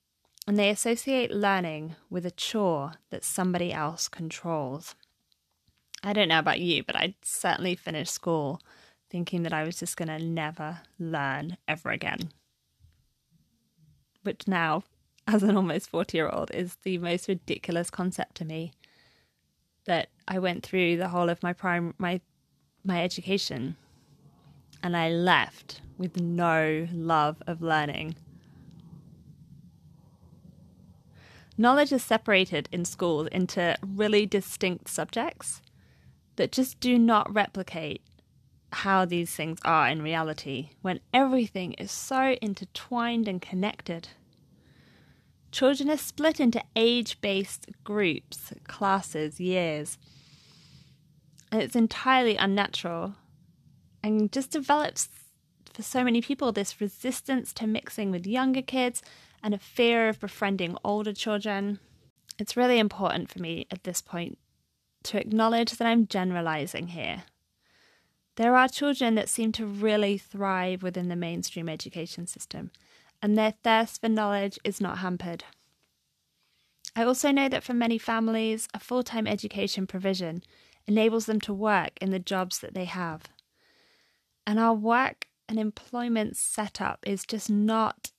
and 0.46 0.58
they 0.58 0.70
associate 0.70 1.30
learning 1.30 1.94
with 2.08 2.24
a 2.24 2.30
chore 2.30 2.94
that 3.10 3.22
somebody 3.22 3.70
else 3.72 4.08
controls. 4.08 4.94
I 6.02 6.14
don't 6.14 6.28
know 6.28 6.38
about 6.38 6.60
you, 6.60 6.82
but 6.82 6.96
I 6.96 7.14
certainly 7.20 7.74
finished 7.74 8.14
school 8.14 8.62
thinking 9.10 9.42
that 9.42 9.52
I 9.52 9.64
was 9.64 9.78
just 9.78 9.98
going 9.98 10.08
to 10.08 10.18
never 10.18 10.80
learn 10.98 11.58
ever 11.68 11.90
again 11.90 12.30
which 14.22 14.46
now, 14.46 14.82
as 15.32 15.42
an 15.42 15.56
almost 15.56 15.90
40 15.90 16.16
year 16.16 16.28
old, 16.28 16.50
is 16.52 16.76
the 16.82 16.98
most 16.98 17.28
ridiculous 17.28 17.90
concept 17.90 18.36
to 18.36 18.44
me 18.44 18.72
that 19.86 20.08
I 20.28 20.38
went 20.38 20.62
through 20.62 20.96
the 20.96 21.08
whole 21.08 21.28
of 21.28 21.42
my 21.42 21.52
prime 21.52 21.94
my 21.98 22.20
my 22.84 23.02
education 23.02 23.76
and 24.82 24.96
I 24.96 25.10
left 25.10 25.82
with 25.98 26.20
no 26.20 26.88
love 26.92 27.42
of 27.46 27.60
learning. 27.60 28.16
Knowledge 31.58 31.92
is 31.92 32.02
separated 32.02 32.68
in 32.72 32.86
schools 32.86 33.28
into 33.30 33.76
really 33.86 34.24
distinct 34.24 34.88
subjects 34.88 35.60
that 36.36 36.52
just 36.52 36.80
do 36.80 36.98
not 36.98 37.32
replicate 37.34 38.00
how 38.72 39.04
these 39.04 39.34
things 39.34 39.58
are 39.64 39.88
in 39.88 40.00
reality 40.00 40.70
when 40.80 41.00
everything 41.12 41.74
is 41.74 41.90
so 41.90 42.36
intertwined 42.40 43.28
and 43.28 43.42
connected. 43.42 44.08
Children 45.52 45.90
are 45.90 45.96
split 45.96 46.40
into 46.40 46.62
age 46.76 47.20
based 47.20 47.66
groups, 47.84 48.52
classes, 48.66 49.40
years. 49.40 49.98
And 51.50 51.60
it's 51.60 51.76
entirely 51.76 52.36
unnatural 52.36 53.14
and 54.02 54.30
just 54.30 54.52
develops 54.52 55.08
for 55.72 55.82
so 55.82 56.04
many 56.04 56.20
people 56.20 56.52
this 56.52 56.80
resistance 56.80 57.52
to 57.54 57.66
mixing 57.66 58.10
with 58.10 58.26
younger 58.26 58.62
kids 58.62 59.02
and 59.42 59.54
a 59.54 59.58
fear 59.58 60.08
of 60.08 60.20
befriending 60.20 60.76
older 60.84 61.12
children. 61.12 61.80
It's 62.38 62.56
really 62.56 62.78
important 62.78 63.30
for 63.30 63.40
me 63.40 63.66
at 63.70 63.84
this 63.84 64.00
point 64.00 64.38
to 65.04 65.18
acknowledge 65.18 65.72
that 65.72 65.86
I'm 65.86 66.06
generalizing 66.06 66.88
here. 66.88 67.24
There 68.36 68.56
are 68.56 68.68
children 68.68 69.16
that 69.16 69.28
seem 69.28 69.52
to 69.52 69.66
really 69.66 70.16
thrive 70.16 70.82
within 70.82 71.08
the 71.08 71.16
mainstream 71.16 71.68
education 71.68 72.26
system, 72.26 72.70
and 73.22 73.36
their 73.36 73.54
thirst 73.62 74.00
for 74.00 74.08
knowledge 74.08 74.58
is 74.64 74.80
not 74.80 74.98
hampered. 74.98 75.44
I 76.96 77.04
also 77.04 77.30
know 77.30 77.48
that 77.48 77.62
for 77.62 77.74
many 77.74 77.98
families, 77.98 78.68
a 78.74 78.80
full 78.80 79.02
time 79.02 79.26
education 79.26 79.86
provision 79.86 80.42
enables 80.86 81.26
them 81.26 81.40
to 81.42 81.54
work 81.54 81.92
in 82.00 82.10
the 82.10 82.18
jobs 82.18 82.58
that 82.60 82.74
they 82.74 82.86
have. 82.86 83.22
And 84.46 84.58
our 84.58 84.74
work 84.74 85.26
and 85.48 85.58
employment 85.58 86.36
setup 86.36 87.00
is 87.06 87.24
just 87.24 87.50
not 87.50 88.10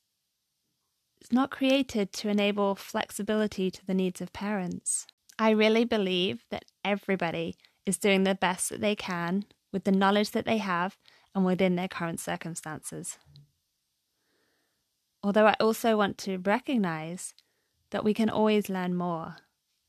it's 1.20 1.31
not 1.31 1.51
created 1.51 2.12
to 2.13 2.29
enable 2.29 2.74
flexibility 2.74 3.70
to 3.70 3.86
the 3.86 3.93
needs 3.93 4.22
of 4.22 4.34
parents. 4.34 5.05
I 5.38 5.51
really 5.51 5.86
believe 5.86 6.46
that 6.50 6.65
everybody 6.84 7.55
is 7.86 8.00
doing 8.00 8.24
the 8.24 8.34
best 8.34 8.70
that 8.70 8.81
they 8.81 8.96
can 8.96 9.46
with 9.72 9.84
the 9.84 9.91
knowledge 9.91 10.31
that 10.31 10.46
they 10.46 10.58
have 10.58 10.98
and 11.36 11.46
within 11.46 11.75
their 11.75 11.88
current 11.88 12.20
circumstances. 12.20 13.20
Although 15.24 15.48
I 15.48 15.56
also 15.60 15.96
want 15.96 16.18
to 16.20 16.38
recognize 16.38 17.34
that 17.92 18.04
we 18.04 18.13
can 18.13 18.30
always 18.30 18.70
learn 18.70 18.96
more 18.96 19.38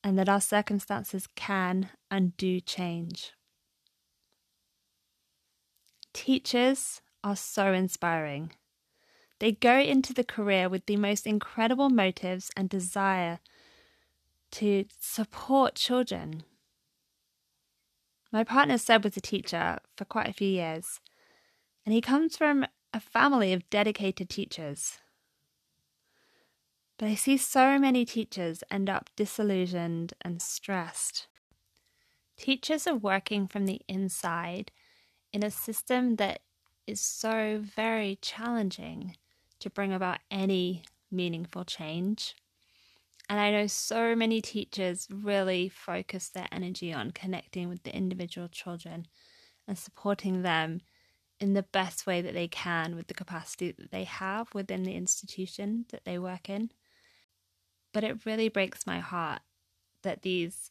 and 0.04 0.18
that 0.18 0.28
our 0.28 0.40
circumstances 0.40 1.28
can 1.36 1.90
and 2.10 2.36
do 2.36 2.60
change. 2.60 3.32
Teachers 6.12 7.00
are 7.24 7.36
so 7.36 7.72
inspiring. 7.72 8.52
They 9.38 9.52
go 9.52 9.78
into 9.78 10.12
the 10.12 10.24
career 10.24 10.68
with 10.68 10.86
the 10.86 10.96
most 10.96 11.26
incredible 11.26 11.88
motives 11.88 12.50
and 12.56 12.68
desire 12.68 13.40
to 14.52 14.84
support 15.00 15.74
children 15.74 16.44
my 18.32 18.44
partner 18.44 18.78
Seb 18.78 19.04
was 19.04 19.16
a 19.16 19.20
teacher 19.20 19.78
for 19.94 20.06
quite 20.06 20.26
a 20.26 20.32
few 20.32 20.48
years, 20.48 21.00
and 21.84 21.92
he 21.92 22.00
comes 22.00 22.36
from 22.36 22.64
a 22.94 22.98
family 22.98 23.52
of 23.52 23.68
dedicated 23.68 24.30
teachers. 24.30 24.98
But 26.98 27.08
I 27.08 27.14
see 27.14 27.36
so 27.36 27.78
many 27.78 28.04
teachers 28.04 28.62
end 28.70 28.88
up 28.88 29.10
disillusioned 29.16 30.14
and 30.22 30.40
stressed. 30.40 31.26
Teachers 32.36 32.86
are 32.86 32.94
working 32.94 33.48
from 33.48 33.66
the 33.66 33.80
inside 33.88 34.70
in 35.32 35.42
a 35.42 35.50
system 35.50 36.16
that 36.16 36.40
is 36.86 37.00
so 37.00 37.60
very 37.62 38.18
challenging 38.20 39.16
to 39.60 39.70
bring 39.70 39.92
about 39.92 40.18
any 40.30 40.84
meaningful 41.10 41.64
change. 41.64 42.34
And 43.28 43.40
I 43.40 43.50
know 43.50 43.66
so 43.66 44.14
many 44.14 44.40
teachers 44.40 45.08
really 45.10 45.68
focus 45.68 46.28
their 46.28 46.48
energy 46.52 46.92
on 46.92 47.12
connecting 47.12 47.68
with 47.68 47.82
the 47.82 47.94
individual 47.96 48.48
children 48.48 49.06
and 49.66 49.78
supporting 49.78 50.42
them 50.42 50.80
in 51.40 51.54
the 51.54 51.62
best 51.62 52.06
way 52.06 52.20
that 52.20 52.34
they 52.34 52.48
can 52.48 52.94
with 52.94 53.06
the 53.06 53.14
capacity 53.14 53.72
that 53.72 53.90
they 53.90 54.04
have 54.04 54.52
within 54.54 54.82
the 54.82 54.94
institution 54.94 55.86
that 55.90 56.04
they 56.04 56.18
work 56.18 56.48
in. 56.48 56.70
But 57.92 58.04
it 58.04 58.24
really 58.24 58.48
breaks 58.48 58.86
my 58.86 59.00
heart 59.00 59.42
that 60.02 60.22
these 60.22 60.70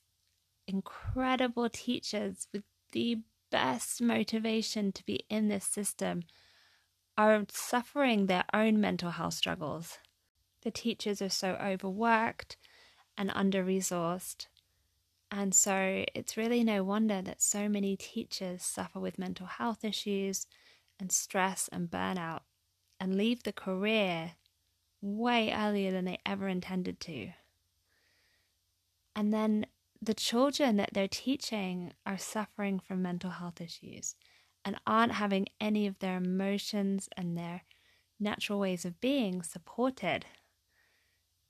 incredible 0.67 1.69
teachers 1.69 2.47
with 2.53 2.63
the 2.91 3.19
best 3.51 4.01
motivation 4.01 4.91
to 4.91 5.05
be 5.05 5.25
in 5.29 5.47
this 5.47 5.65
system 5.65 6.23
are 7.17 7.45
suffering 7.49 8.25
their 8.25 8.45
own 8.53 8.79
mental 8.79 9.11
health 9.11 9.33
struggles. 9.33 9.99
The 10.63 10.71
teachers 10.71 11.21
are 11.21 11.29
so 11.29 11.53
overworked 11.55 12.57
and 13.17 13.31
under 13.33 13.63
resourced. 13.63 14.47
And 15.29 15.53
so 15.53 16.05
it's 16.13 16.37
really 16.37 16.63
no 16.63 16.83
wonder 16.83 17.21
that 17.21 17.41
so 17.41 17.69
many 17.69 17.95
teachers 17.95 18.63
suffer 18.63 18.99
with 18.99 19.19
mental 19.19 19.45
health 19.45 19.83
issues 19.83 20.45
and 20.99 21.11
stress 21.11 21.69
and 21.71 21.89
burnout 21.89 22.41
and 22.99 23.15
leave 23.15 23.43
the 23.43 23.53
career 23.53 24.33
way 25.01 25.53
earlier 25.53 25.91
than 25.91 26.05
they 26.05 26.19
ever 26.25 26.47
intended 26.47 26.99
to. 27.01 27.31
And 29.15 29.33
then 29.33 29.65
the 30.01 30.13
children 30.13 30.77
that 30.77 30.91
they're 30.93 31.07
teaching 31.07 31.93
are 32.05 32.17
suffering 32.17 32.79
from 32.79 33.01
mental 33.01 33.31
health 33.31 33.61
issues 33.61 34.15
and 34.63 34.79
aren't 34.85 35.13
having 35.13 35.47
any 35.59 35.87
of 35.87 35.99
their 35.99 36.17
emotions 36.17 37.09
and 37.17 37.37
their 37.37 37.63
natural 38.19 38.59
ways 38.59 38.85
of 38.85 39.01
being 39.01 39.41
supported. 39.41 40.25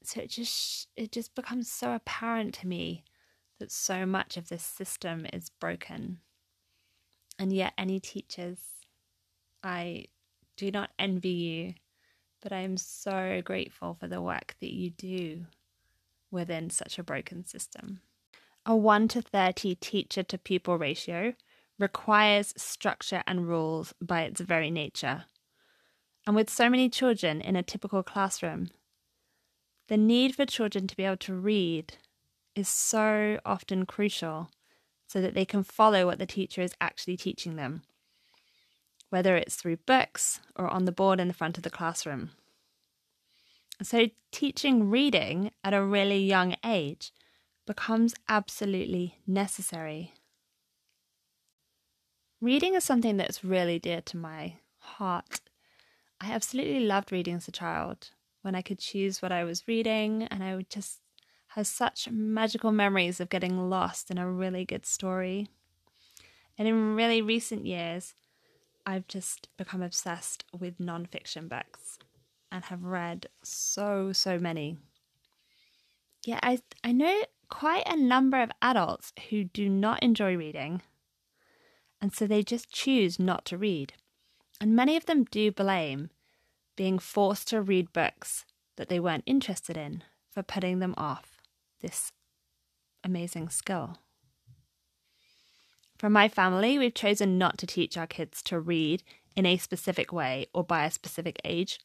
So 0.04 0.22
it 0.22 0.30
just 0.30 0.88
it 0.96 1.12
just 1.12 1.36
becomes 1.36 1.70
so 1.70 1.94
apparent 1.94 2.54
to 2.56 2.68
me 2.68 3.04
that 3.60 3.72
so 3.72 4.06
much 4.06 4.38
of 4.38 4.50
this 4.50 4.64
system 4.64 5.28
is 5.32 5.50
broken. 5.50 6.20
And 7.38 7.54
yet 7.54 7.74
any 7.78 8.00
teachers 8.00 8.58
I 9.64 10.06
do 10.58 10.72
not 10.72 10.92
envy 10.98 11.30
you, 11.30 11.74
but 12.42 12.52
I 12.52 12.60
am 12.60 12.78
so 12.78 13.42
grateful 13.44 13.96
for 14.00 14.08
the 14.08 14.22
work 14.22 14.56
that 14.60 14.74
you 14.74 14.90
do 14.90 15.46
within 16.30 16.70
such 16.70 16.98
a 16.98 17.04
broken 17.04 17.46
system. 17.46 18.02
A 18.66 18.76
1 18.76 19.08
to 19.10 19.22
30 19.22 19.76
teacher 19.76 20.24
to 20.24 20.38
pupil 20.38 20.78
ratio 20.78 21.34
requires 21.80 22.54
structure 22.58 23.24
and 23.26 23.48
rules 23.48 23.94
by 24.02 24.22
its 24.22 24.42
very 24.42 24.70
nature. 24.70 25.26
And 26.28 26.36
with 26.36 26.50
so 26.50 26.70
many 26.70 26.90
children 26.90 27.42
in 27.42 27.56
a 27.56 27.64
typical 27.64 28.04
classroom, 28.04 28.70
the 29.88 29.98
need 29.98 30.36
for 30.36 30.46
children 30.46 30.88
to 30.88 30.96
be 30.96 31.04
able 31.04 31.18
to 31.18 31.34
read 31.34 31.96
is 32.56 32.70
so 32.70 33.40
often 33.46 33.86
crucial 33.86 34.50
so 35.08 35.22
that 35.22 35.34
they 35.34 35.46
can 35.46 35.64
follow 35.64 36.06
what 36.06 36.20
the 36.20 36.26
teacher 36.26 36.62
is 36.62 36.74
actually 36.80 37.18
teaching 37.18 37.56
them, 37.56 37.82
whether 39.12 39.36
it's 39.36 39.56
through 39.56 39.76
books 39.76 40.40
or 40.56 40.68
on 40.68 40.86
the 40.86 40.92
board 40.92 41.20
in 41.20 41.28
the 41.28 41.34
front 41.34 41.58
of 41.58 41.64
the 41.64 41.70
classroom. 41.70 42.32
So, 43.84 44.10
teaching 44.32 44.90
reading 44.90 45.52
at 45.64 45.74
a 45.74 45.84
really 45.84 46.24
young 46.24 46.56
age 46.66 47.12
becomes 47.68 48.16
absolutely 48.30 49.18
necessary. 49.28 50.14
Reading 52.40 52.74
is 52.74 52.84
something 52.84 53.18
that's 53.18 53.44
really 53.44 53.80
dear 53.80 54.02
to 54.02 54.18
my 54.18 54.56
heart. 54.80 55.42
I 56.20 56.32
absolutely 56.32 56.80
loved 56.80 57.12
reading 57.12 57.36
as 57.36 57.48
a 57.48 57.52
child 57.52 58.12
when 58.44 58.56
I 58.56 58.62
could 58.62 58.80
choose 58.80 59.22
what 59.22 59.32
I 59.32 59.44
was 59.44 59.68
reading, 59.68 60.24
and 60.24 60.44
I 60.44 60.56
would 60.56 60.70
just 60.70 61.00
have 61.50 61.68
such 61.68 62.10
magical 62.10 62.72
memories 62.72 63.20
of 63.20 63.30
getting 63.30 63.70
lost 63.70 64.10
in 64.10 64.18
a 64.18 64.32
really 64.32 64.64
good 64.64 64.86
story. 64.86 65.50
And 66.58 66.68
in 66.68 66.96
really 66.96 67.22
recent 67.22 67.66
years, 67.66 68.14
I've 68.86 69.08
just 69.08 69.48
become 69.58 69.82
obsessed 69.82 70.46
with 70.58 70.80
nonfiction 70.80 71.48
books 71.48 71.98
and 72.52 72.64
have 72.66 72.84
read 72.84 73.28
so, 73.44 74.12
so 74.12 74.38
many. 74.38 74.78
Yeah, 76.26 76.40
I, 76.44 76.60
I 76.84 76.92
know 76.92 77.24
quite 77.50 77.88
a 77.88 77.96
number 77.96 78.42
of 78.42 78.52
adults 78.62 79.14
who 79.30 79.44
do 79.44 79.70
not 79.70 80.04
enjoy 80.04 80.36
reading, 80.36 80.82
and 82.02 82.14
so 82.14 82.26
they 82.28 82.44
just 82.44 82.72
choose 82.72 83.20
not 83.20 83.46
to 83.46 83.58
read. 83.58 83.94
And 84.60 84.76
many 84.76 84.96
of 84.96 85.06
them 85.06 85.24
do 85.24 85.52
blame 85.52 86.10
being 86.76 87.00
forced 87.00 87.48
to 87.50 87.62
read 87.62 87.94
books 87.94 88.46
that 88.78 88.90
they 88.90 89.00
weren't 89.00 89.24
interested 89.26 89.78
in 89.78 90.04
for 90.32 90.44
putting 90.44 90.80
them 90.80 90.94
off 90.98 91.42
this 91.82 92.12
amazing 93.04 93.50
skill. 93.50 93.98
For 96.02 96.10
my 96.10 96.30
family, 96.30 96.80
we've 96.80 96.96
chosen 96.96 97.38
not 97.38 97.60
to 97.60 97.68
teach 97.68 97.96
our 97.96 98.08
kids 98.08 98.42
to 98.46 98.60
read 98.60 99.04
in 99.36 99.46
a 99.46 99.58
specific 99.58 100.12
way 100.12 100.48
or 100.52 100.64
by 100.64 100.86
a 100.86 100.90
specific 100.90 101.40
age. 101.46 101.78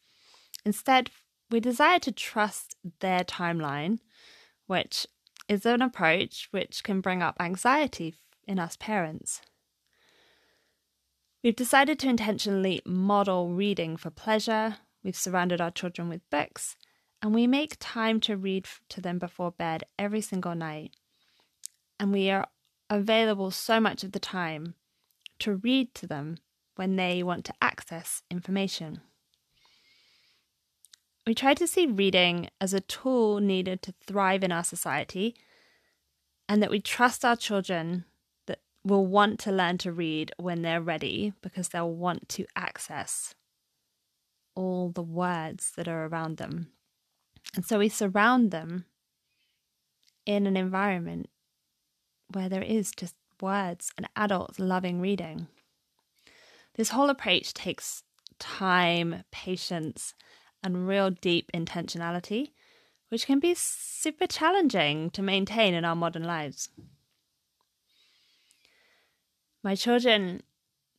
Instead, 0.65 1.11
we 1.51 1.61
desire 1.61 1.99
to 1.99 2.11
trust 2.11 2.77
their 3.01 3.25
timeline, 3.25 3.99
which 4.69 5.07
is 5.51 5.67
an 5.67 5.83
approach 5.83 6.49
which 6.51 6.83
can 6.83 7.03
bring 7.03 7.23
up 7.23 7.37
anxiety 7.39 8.15
in 8.49 8.59
us 8.59 8.75
parents. 8.81 9.43
We've 11.45 11.55
decided 11.55 11.99
to 11.99 12.09
intentionally 12.09 12.81
model 12.87 13.51
reading 13.51 13.99
for 13.99 14.09
pleasure. 14.09 14.79
We've 15.05 15.15
surrounded 15.15 15.61
our 15.61 15.71
children 15.71 16.09
with 16.09 16.23
books, 16.31 16.75
and 17.21 17.35
we 17.35 17.47
make 17.47 17.77
time 17.81 18.21
to 18.21 18.39
read 18.39 18.67
to 18.89 19.03
them 19.03 19.19
before 19.19 19.51
bed 19.51 19.85
every 19.99 20.23
single 20.23 20.55
night. 20.55 20.93
And 22.01 22.13
we 22.15 22.31
are 22.31 22.47
available 22.89 23.51
so 23.51 23.81
much 23.81 24.05
of 24.05 24.13
the 24.13 24.21
time 24.21 24.75
to 25.39 25.57
read 25.57 25.95
to 25.95 26.07
them 26.07 26.39
when 26.77 26.97
they 26.97 27.23
want 27.23 27.45
to 27.47 27.55
access 27.61 28.23
information. 28.31 29.01
We 31.27 31.35
try 31.35 31.55
to 31.55 31.67
see 31.67 31.87
reading 31.87 32.49
as 32.61 32.73
a 32.73 32.81
tool 32.81 33.41
needed 33.41 33.83
to 33.83 33.95
thrive 34.07 34.45
in 34.45 34.53
our 34.53 34.63
society, 34.63 35.35
and 36.49 36.63
that 36.63 36.71
we 36.71 36.81
trust 36.81 37.25
our 37.25 37.35
children 37.35 38.05
that 38.47 38.61
will 38.85 39.05
want 39.05 39.41
to 39.41 39.53
learn 39.53 39.79
to 39.79 39.91
read 39.91 40.33
when 40.37 40.63
they're 40.63 40.81
ready 40.81 41.33
because 41.43 41.71
they'll 41.71 41.91
want 41.91 42.29
to 42.29 42.47
access 42.55 43.35
all 44.55 44.91
the 44.91 45.03
words 45.03 45.73
that 45.77 45.89
are 45.89 46.07
around 46.07 46.37
them. 46.37 46.69
And 47.57 47.65
so 47.65 47.81
we 47.81 47.89
surround 47.89 48.53
them 48.53 48.85
in 50.25 50.47
an 50.47 50.57
environment 50.57 51.29
where 52.33 52.49
there 52.49 52.63
is 52.63 52.93
just 52.97 53.15
words 53.41 53.93
and 53.97 54.09
adults 54.17 54.59
loving 54.59 55.01
reading. 55.01 55.49
This 56.75 56.91
whole 56.91 57.11
approach 57.11 57.55
takes 57.55 58.03
time, 58.39 59.25
patience, 59.31 60.15
and 60.63 60.87
real 60.87 61.11
deep 61.11 61.51
intentionality, 61.53 62.53
which 63.09 63.27
can 63.27 63.39
be 63.39 63.55
super 63.55 64.27
challenging 64.27 65.11
to 65.11 65.23
maintain 65.23 65.75
in 65.75 65.85
our 65.85 65.97
modern 65.97 66.25
lives. 66.25 66.69
My 69.63 69.75
children 69.75 70.43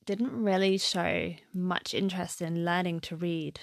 didn't 0.05 0.31
really 0.31 0.77
show 0.77 1.35
much 1.53 1.93
interest 1.93 2.41
in 2.41 2.65
learning 2.65 3.01
to 3.01 3.15
read 3.15 3.59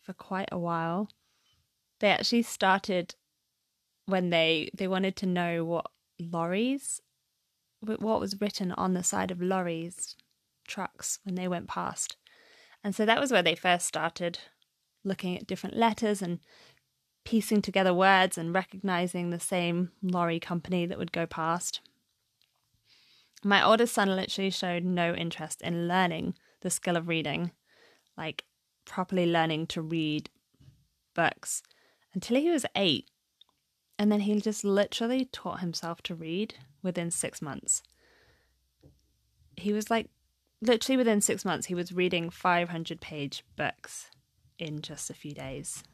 for 0.00 0.12
quite 0.12 0.48
a 0.50 0.58
while. 0.58 1.08
They 1.98 2.10
actually 2.10 2.42
started 2.42 3.14
when 4.06 4.30
they 4.30 4.70
they 4.76 4.88
wanted 4.88 5.16
to 5.16 5.26
know 5.26 5.64
what 5.64 5.86
lorries 6.20 7.00
what 7.80 8.20
was 8.20 8.40
written 8.40 8.72
on 8.72 8.94
the 8.94 9.02
side 9.02 9.30
of 9.30 9.40
lorries 9.40 10.16
trucks 10.68 11.18
when 11.24 11.34
they 11.34 11.48
went 11.48 11.66
past. 11.66 12.16
And 12.84 12.94
so 12.94 13.04
that 13.06 13.20
was 13.20 13.32
where 13.32 13.42
they 13.42 13.54
first 13.54 13.86
started 13.86 14.38
looking 15.04 15.36
at 15.36 15.46
different 15.46 15.76
letters 15.76 16.22
and 16.22 16.40
piecing 17.24 17.62
together 17.62 17.92
words 17.92 18.38
and 18.38 18.54
recognizing 18.54 19.30
the 19.30 19.40
same 19.40 19.92
lorry 20.02 20.40
company 20.40 20.86
that 20.86 20.98
would 20.98 21.12
go 21.12 21.26
past. 21.26 21.80
My 23.42 23.64
oldest 23.64 23.94
son 23.94 24.14
literally 24.14 24.50
showed 24.50 24.84
no 24.84 25.14
interest 25.14 25.62
in 25.62 25.88
learning 25.88 26.34
the 26.60 26.70
skill 26.70 26.96
of 26.96 27.08
reading, 27.08 27.52
like 28.16 28.44
properly 28.84 29.26
learning 29.26 29.66
to 29.68 29.82
read 29.82 30.28
books, 31.14 31.62
until 32.12 32.36
he 32.36 32.50
was 32.50 32.66
eight. 32.76 33.09
And 34.00 34.10
then 34.10 34.20
he 34.20 34.40
just 34.40 34.64
literally 34.64 35.26
taught 35.26 35.60
himself 35.60 36.00
to 36.04 36.14
read 36.14 36.54
within 36.82 37.10
six 37.10 37.42
months. 37.42 37.82
He 39.58 39.74
was 39.74 39.90
like, 39.90 40.08
literally 40.62 40.96
within 40.96 41.20
six 41.20 41.44
months, 41.44 41.66
he 41.66 41.74
was 41.74 41.92
reading 41.92 42.30
500 42.30 42.98
page 43.02 43.44
books 43.56 44.08
in 44.58 44.80
just 44.80 45.10
a 45.10 45.14
few 45.14 45.34
days. 45.34 45.84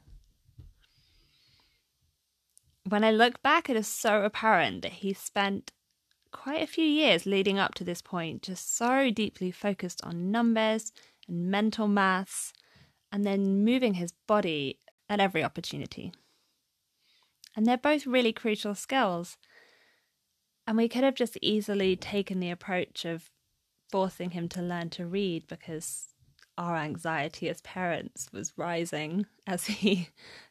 When 2.87 3.03
I 3.03 3.11
look 3.11 3.43
back, 3.43 3.69
it 3.69 3.75
is 3.75 3.89
so 3.89 4.23
apparent 4.23 4.83
that 4.83 4.93
he 4.93 5.11
spent 5.11 5.73
quite 6.31 6.63
a 6.63 6.67
few 6.67 6.85
years 6.85 7.25
leading 7.25 7.59
up 7.59 7.73
to 7.73 7.83
this 7.83 8.01
point 8.01 8.41
just 8.41 8.77
so 8.77 9.11
deeply 9.11 9.51
focused 9.51 9.99
on 10.05 10.31
numbers 10.31 10.93
and 11.27 11.51
mental 11.51 11.89
maths, 11.89 12.53
and 13.11 13.25
then 13.25 13.65
moving 13.65 13.95
his 13.95 14.13
body 14.27 14.79
at 15.09 15.19
every 15.19 15.43
opportunity. 15.43 16.13
And 17.57 17.65
they're 17.65 17.75
both 17.75 18.05
really 18.05 18.31
crucial 18.31 18.75
skills. 18.75 19.37
And 20.67 20.77
we 20.77 20.87
could 20.87 21.03
have 21.03 21.15
just 21.15 21.39
easily 21.41 21.95
taken 21.95 22.39
the 22.39 22.51
approach 22.51 23.03
of 23.03 23.31
forcing 23.89 24.31
him 24.31 24.47
to 24.49 24.61
learn 24.61 24.91
to 24.91 25.07
read 25.07 25.47
because 25.47 26.09
our 26.55 26.75
anxiety 26.75 27.49
as 27.49 27.61
parents 27.61 28.29
was 28.31 28.53
rising 28.57 29.25
as 29.47 29.65
he 29.65 30.09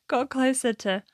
got 0.09 0.31
closer 0.31 0.73
to 0.73 1.05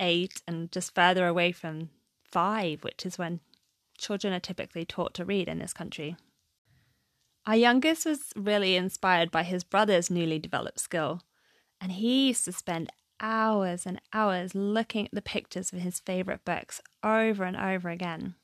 eight 0.00 0.40
and 0.48 0.72
just 0.72 0.94
further 0.94 1.26
away 1.26 1.52
from 1.52 1.90
five, 2.24 2.82
which 2.82 3.04
is 3.04 3.18
when 3.18 3.40
children 3.98 4.32
are 4.32 4.40
typically 4.40 4.86
taught 4.86 5.12
to 5.14 5.24
read 5.24 5.48
in 5.48 5.58
this 5.58 5.74
country. 5.74 6.16
Our 7.46 7.56
youngest 7.56 8.06
was 8.06 8.32
really 8.36 8.76
inspired 8.76 9.30
by 9.30 9.42
his 9.42 9.64
brother's 9.64 10.10
newly 10.10 10.38
developed 10.38 10.80
skill, 10.80 11.22
and 11.80 11.92
he 11.92 12.28
used 12.28 12.44
to 12.44 12.52
spend 12.52 12.92
hours 13.20 13.86
and 13.86 14.00
hours 14.12 14.54
looking 14.54 15.06
at 15.06 15.12
the 15.12 15.22
pictures 15.22 15.72
of 15.72 15.80
his 15.80 16.00
favourite 16.00 16.44
books 16.44 16.80
over 17.02 17.44
and 17.44 17.56
over 17.56 17.88
again. 17.90 18.34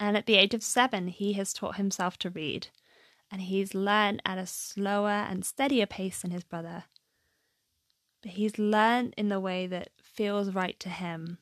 And 0.00 0.16
at 0.16 0.26
the 0.26 0.36
age 0.36 0.54
of 0.54 0.62
seven, 0.62 1.08
he 1.08 1.34
has 1.34 1.52
taught 1.52 1.76
himself 1.76 2.18
to 2.18 2.30
read, 2.30 2.68
and 3.30 3.42
he's 3.42 3.74
learned 3.74 4.22
at 4.24 4.38
a 4.38 4.46
slower 4.46 5.10
and 5.28 5.44
steadier 5.44 5.86
pace 5.86 6.22
than 6.22 6.30
his 6.30 6.44
brother. 6.44 6.84
But 8.22 8.32
he's 8.32 8.58
learned 8.58 9.14
in 9.16 9.28
the 9.30 9.40
way 9.40 9.66
that 9.68 9.90
feels 10.02 10.52
right 10.54 10.78
to 10.80 10.88
him 10.90 11.38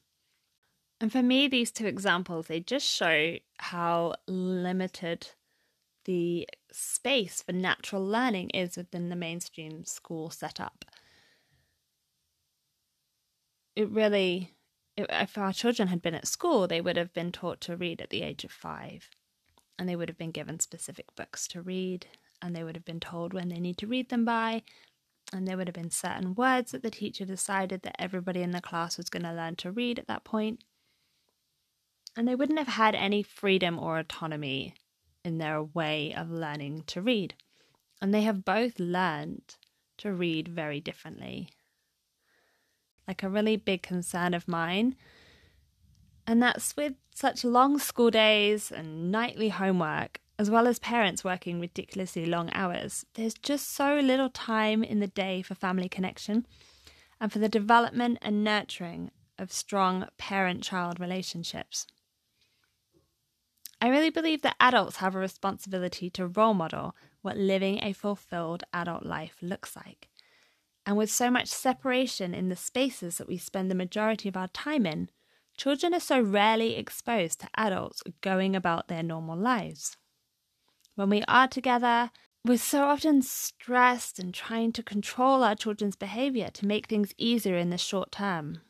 And 1.00 1.12
for 1.12 1.22
me, 1.22 1.48
these 1.48 1.70
two 1.70 1.86
examples, 1.86 2.46
they 2.46 2.60
just 2.60 2.86
show 2.86 3.36
how 3.58 4.14
limited 4.26 5.28
the 6.04 6.48
space 6.72 7.42
for 7.42 7.52
natural 7.52 8.04
learning 8.04 8.50
is 8.50 8.76
within 8.76 9.08
the 9.08 9.16
mainstream 9.16 9.84
school 9.84 10.30
setup. 10.30 10.84
It 13.76 13.90
really, 13.90 14.54
if 14.96 15.36
our 15.36 15.52
children 15.52 15.88
had 15.88 16.00
been 16.00 16.14
at 16.14 16.28
school, 16.28 16.66
they 16.66 16.80
would 16.80 16.96
have 16.96 17.12
been 17.12 17.32
taught 17.32 17.60
to 17.62 17.76
read 17.76 18.00
at 18.00 18.10
the 18.10 18.22
age 18.22 18.44
of 18.44 18.52
five, 18.52 19.10
and 19.78 19.88
they 19.88 19.96
would 19.96 20.08
have 20.08 20.18
been 20.18 20.30
given 20.30 20.60
specific 20.60 21.14
books 21.16 21.48
to 21.48 21.62
read, 21.62 22.06
and 22.40 22.54
they 22.54 22.62
would 22.62 22.76
have 22.76 22.84
been 22.84 23.00
told 23.00 23.32
when 23.32 23.48
they 23.48 23.58
need 23.58 23.78
to 23.78 23.86
read 23.86 24.10
them 24.10 24.24
by, 24.24 24.62
and 25.32 25.48
there 25.48 25.56
would 25.56 25.66
have 25.66 25.74
been 25.74 25.90
certain 25.90 26.34
words 26.34 26.72
that 26.72 26.82
the 26.82 26.90
teacher 26.90 27.24
decided 27.24 27.82
that 27.82 28.00
everybody 28.00 28.42
in 28.42 28.52
the 28.52 28.60
class 28.60 28.96
was 28.96 29.10
going 29.10 29.24
to 29.24 29.32
learn 29.32 29.56
to 29.56 29.72
read 29.72 29.98
at 29.98 30.06
that 30.06 30.22
point. 30.22 30.62
And 32.16 32.28
they 32.28 32.36
wouldn't 32.36 32.58
have 32.58 32.68
had 32.68 32.94
any 32.94 33.24
freedom 33.24 33.78
or 33.78 33.98
autonomy 33.98 34.74
in 35.24 35.38
their 35.38 35.62
way 35.62 36.14
of 36.14 36.30
learning 36.30 36.84
to 36.88 37.02
read. 37.02 37.34
And 38.00 38.14
they 38.14 38.22
have 38.22 38.44
both 38.44 38.78
learned 38.78 39.56
to 39.98 40.12
read 40.12 40.46
very 40.46 40.80
differently. 40.80 41.48
Like 43.06 43.22
a 43.22 43.28
really 43.28 43.56
big 43.56 43.82
concern 43.82 44.32
of 44.34 44.48
mine, 44.48 44.96
and 46.26 46.42
that's 46.42 46.76
with 46.76 46.94
such 47.14 47.44
long 47.44 47.78
school 47.78 48.10
days 48.10 48.72
and 48.72 49.12
nightly 49.12 49.50
homework, 49.50 50.20
as 50.38 50.50
well 50.50 50.66
as 50.66 50.78
parents 50.78 51.22
working 51.22 51.60
ridiculously 51.60 52.26
long 52.26 52.50
hours, 52.52 53.04
there's 53.14 53.34
just 53.34 53.70
so 53.70 53.96
little 53.96 54.30
time 54.30 54.82
in 54.82 55.00
the 55.00 55.06
day 55.06 55.42
for 55.42 55.54
family 55.54 55.88
connection 55.88 56.46
and 57.20 57.32
for 57.32 57.38
the 57.38 57.48
development 57.48 58.18
and 58.22 58.42
nurturing 58.42 59.10
of 59.38 59.52
strong 59.52 60.08
parent 60.18 60.62
child 60.62 60.98
relationships. 60.98 61.86
I 63.80 63.88
really 63.88 64.10
believe 64.10 64.40
that 64.42 64.56
adults 64.60 64.96
have 64.96 65.14
a 65.14 65.18
responsibility 65.18 66.08
to 66.10 66.26
role 66.26 66.54
model 66.54 66.96
what 67.20 67.36
living 67.36 67.82
a 67.82 67.92
fulfilled 67.92 68.64
adult 68.72 69.04
life 69.04 69.36
looks 69.42 69.76
like. 69.76 70.08
And 70.86 70.96
with 70.96 71.10
so 71.10 71.30
much 71.30 71.48
separation 71.48 72.34
in 72.34 72.48
the 72.48 72.56
spaces 72.56 73.18
that 73.18 73.28
we 73.28 73.38
spend 73.38 73.70
the 73.70 73.74
majority 73.74 74.28
of 74.28 74.36
our 74.36 74.48
time 74.48 74.84
in, 74.84 75.08
children 75.56 75.94
are 75.94 76.00
so 76.00 76.20
rarely 76.20 76.76
exposed 76.76 77.40
to 77.40 77.48
adults 77.56 78.02
going 78.20 78.54
about 78.54 78.88
their 78.88 79.02
normal 79.02 79.38
lives. 79.38 79.96
When 80.94 81.08
we 81.08 81.22
are 81.26 81.48
together, 81.48 82.10
we're 82.44 82.58
so 82.58 82.84
often 82.84 83.22
stressed 83.22 84.18
and 84.18 84.34
trying 84.34 84.72
to 84.72 84.82
control 84.82 85.42
our 85.42 85.54
children's 85.54 85.96
behavior 85.96 86.50
to 86.52 86.66
make 86.66 86.86
things 86.86 87.14
easier 87.16 87.56
in 87.56 87.70
the 87.70 87.78
short 87.78 88.12
term. 88.12 88.60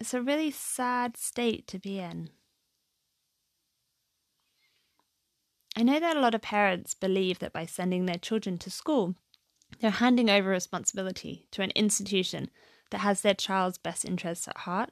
It's 0.00 0.14
a 0.14 0.22
really 0.22 0.50
sad 0.50 1.18
state 1.18 1.66
to 1.68 1.78
be 1.78 1.98
in. 1.98 2.30
I 5.76 5.82
know 5.82 6.00
that 6.00 6.16
a 6.16 6.20
lot 6.20 6.34
of 6.34 6.40
parents 6.40 6.94
believe 6.94 7.38
that 7.40 7.52
by 7.52 7.66
sending 7.66 8.06
their 8.06 8.16
children 8.16 8.56
to 8.58 8.70
school, 8.70 9.14
they're 9.78 9.90
handing 9.90 10.28
over 10.28 10.50
responsibility 10.50 11.46
to 11.52 11.62
an 11.62 11.70
institution 11.70 12.50
that 12.90 12.98
has 12.98 13.20
their 13.20 13.34
child's 13.34 13.78
best 13.78 14.04
interests 14.04 14.48
at 14.48 14.58
heart. 14.58 14.90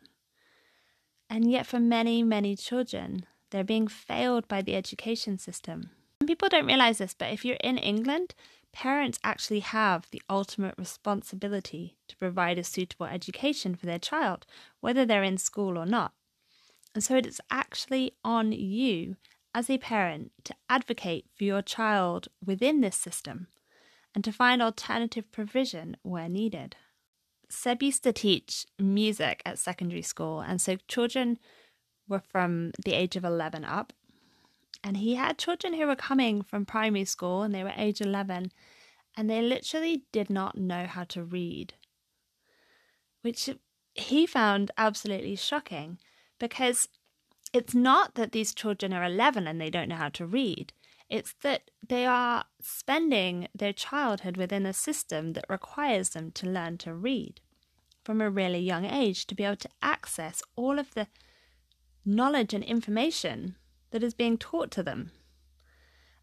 And 1.29 1.51
yet, 1.51 1.67
for 1.67 1.79
many, 1.79 2.23
many 2.23 2.57
children, 2.57 3.27
they're 3.51 3.65
being 3.65 3.89
failed 3.89 4.49
by 4.49 4.63
the 4.63 4.77
education 4.77 5.39
system. 5.39 5.91
And 6.21 6.27
people 6.29 6.49
don't 6.49 6.67
realize 6.67 6.99
this, 6.99 7.15
but 7.15 7.33
if 7.33 7.45
you're 7.45 7.57
in 7.57 7.77
England, 7.77 8.35
parents 8.73 9.19
actually 9.23 9.61
have 9.61 10.07
the 10.11 10.23
ultimate 10.29 10.75
responsibility 10.79 11.97
to 12.09 12.17
provide 12.17 12.59
a 12.59 12.65
suitable 12.65 13.07
education 13.07 13.75
for 13.75 13.87
their 13.87 13.99
child, 13.99 14.47
whether 14.81 15.05
they're 15.05 15.23
in 15.23 15.39
school 15.39 15.77
or 15.77 15.87
not. 15.87 16.13
And 16.95 17.05
so 17.05 17.17
it 17.17 17.27
is 17.27 17.41
actually 17.51 18.15
on 18.25 18.53
you 18.53 19.17
as 19.55 19.69
a 19.69 19.79
parent 19.79 20.33
to 20.45 20.55
advocate 20.69 21.27
for 21.37 21.45
your 21.45 21.63
child 21.63 22.29
within 22.45 22.81
this 22.81 22.97
system 22.97 23.49
and 24.15 24.25
to 24.25 24.33
find 24.33 24.61
alternative 24.61 25.31
provision 25.31 25.97
where 26.03 26.29
needed. 26.29 26.77
Seb 27.49 27.83
used 27.83 28.03
to 28.03 28.13
teach 28.13 28.67
music 28.79 29.43
at 29.47 29.59
secondary 29.59 30.03
school, 30.03 30.41
and 30.41 30.61
so 30.61 30.77
children 30.87 31.39
were 32.09 32.21
from 32.21 32.73
the 32.85 32.95
age 32.95 33.17
of 33.17 33.25
11 33.25 33.65
up. 33.65 33.93
And 34.85 34.97
he 34.99 35.17
had 35.17 35.39
children 35.39 35.75
who 35.75 35.87
were 35.87 35.97
coming 35.97 36.43
from 36.43 36.65
primary 36.65 37.05
school 37.05 37.43
and 37.43 37.55
they 37.55 37.65
were 37.65 37.73
age 37.77 38.01
11, 38.01 38.53
and 39.17 39.29
they 39.29 39.43
literally 39.43 40.03
did 40.13 40.31
not 40.31 40.57
know 40.57 40.87
how 40.87 41.05
to 41.05 41.23
read, 41.25 41.75
which 43.23 43.51
he 43.95 44.27
found 44.27 44.71
absolutely 44.79 45.35
shocking 45.35 45.99
because 46.39 46.89
it's 47.53 47.75
not 47.75 48.15
that 48.15 48.33
these 48.33 48.55
children 48.55 48.93
are 48.93 49.05
11 49.05 49.47
and 49.47 49.61
they 49.61 49.71
don't 49.71 49.89
know 49.89 49.97
how 49.97 50.11
to 50.11 50.27
read. 50.27 50.73
It's 51.09 51.35
that 51.43 51.71
they 51.87 52.05
are 52.05 52.45
spending 52.61 53.49
their 53.55 53.73
childhood 53.73 54.37
within 54.37 54.67
a 54.67 54.73
system 54.73 55.33
that 55.33 55.47
requires 55.49 56.11
them 56.11 56.31
to 56.33 56.49
learn 56.49 56.79
to 56.79 56.93
read 56.93 57.41
from 58.05 58.21
a 58.21 58.31
really 58.31 58.59
young 58.59 58.85
age 58.85 59.27
to 59.27 59.35
be 59.35 59.45
able 59.45 59.57
to 59.57 59.69
access 59.83 60.43
all 60.57 60.79
of 60.79 60.95
the 60.95 61.07
knowledge 62.05 62.55
and 62.55 62.65
information 62.65 63.57
that 63.91 64.03
is 64.03 64.15
being 64.15 64.39
taught 64.39 64.71
to 64.71 64.83
them. 64.83 65.13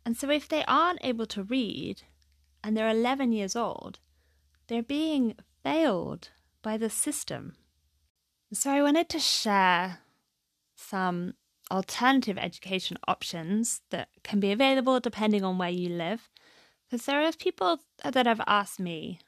And 0.05 0.15
so, 0.15 0.29
if 0.29 0.47
they 0.47 0.63
aren't 0.65 1.03
able 1.03 1.25
to 1.27 1.43
read 1.43 2.03
and 2.63 2.77
they're 2.77 2.89
11 2.89 3.31
years 3.31 3.55
old, 3.55 3.99
they're 4.67 4.83
being 4.83 5.35
failed 5.63 6.29
by 6.61 6.77
the 6.77 6.89
system. 6.89 7.55
So, 8.53 8.71
I 8.71 8.83
wanted 8.83 9.09
to 9.09 9.19
share 9.19 9.99
some 10.75 11.33
alternative 11.71 12.37
education 12.37 12.97
options 13.07 13.81
that 13.89 14.09
can 14.23 14.39
be 14.39 14.51
available 14.51 14.99
depending 14.99 15.43
on 15.43 15.57
where 15.57 15.69
you 15.69 15.89
live. 15.89 16.29
Because 16.89 17.05
there 17.05 17.21
are 17.21 17.31
people 17.33 17.79
that 18.03 18.25
have 18.25 18.41
asked 18.45 18.79
me 18.79 19.19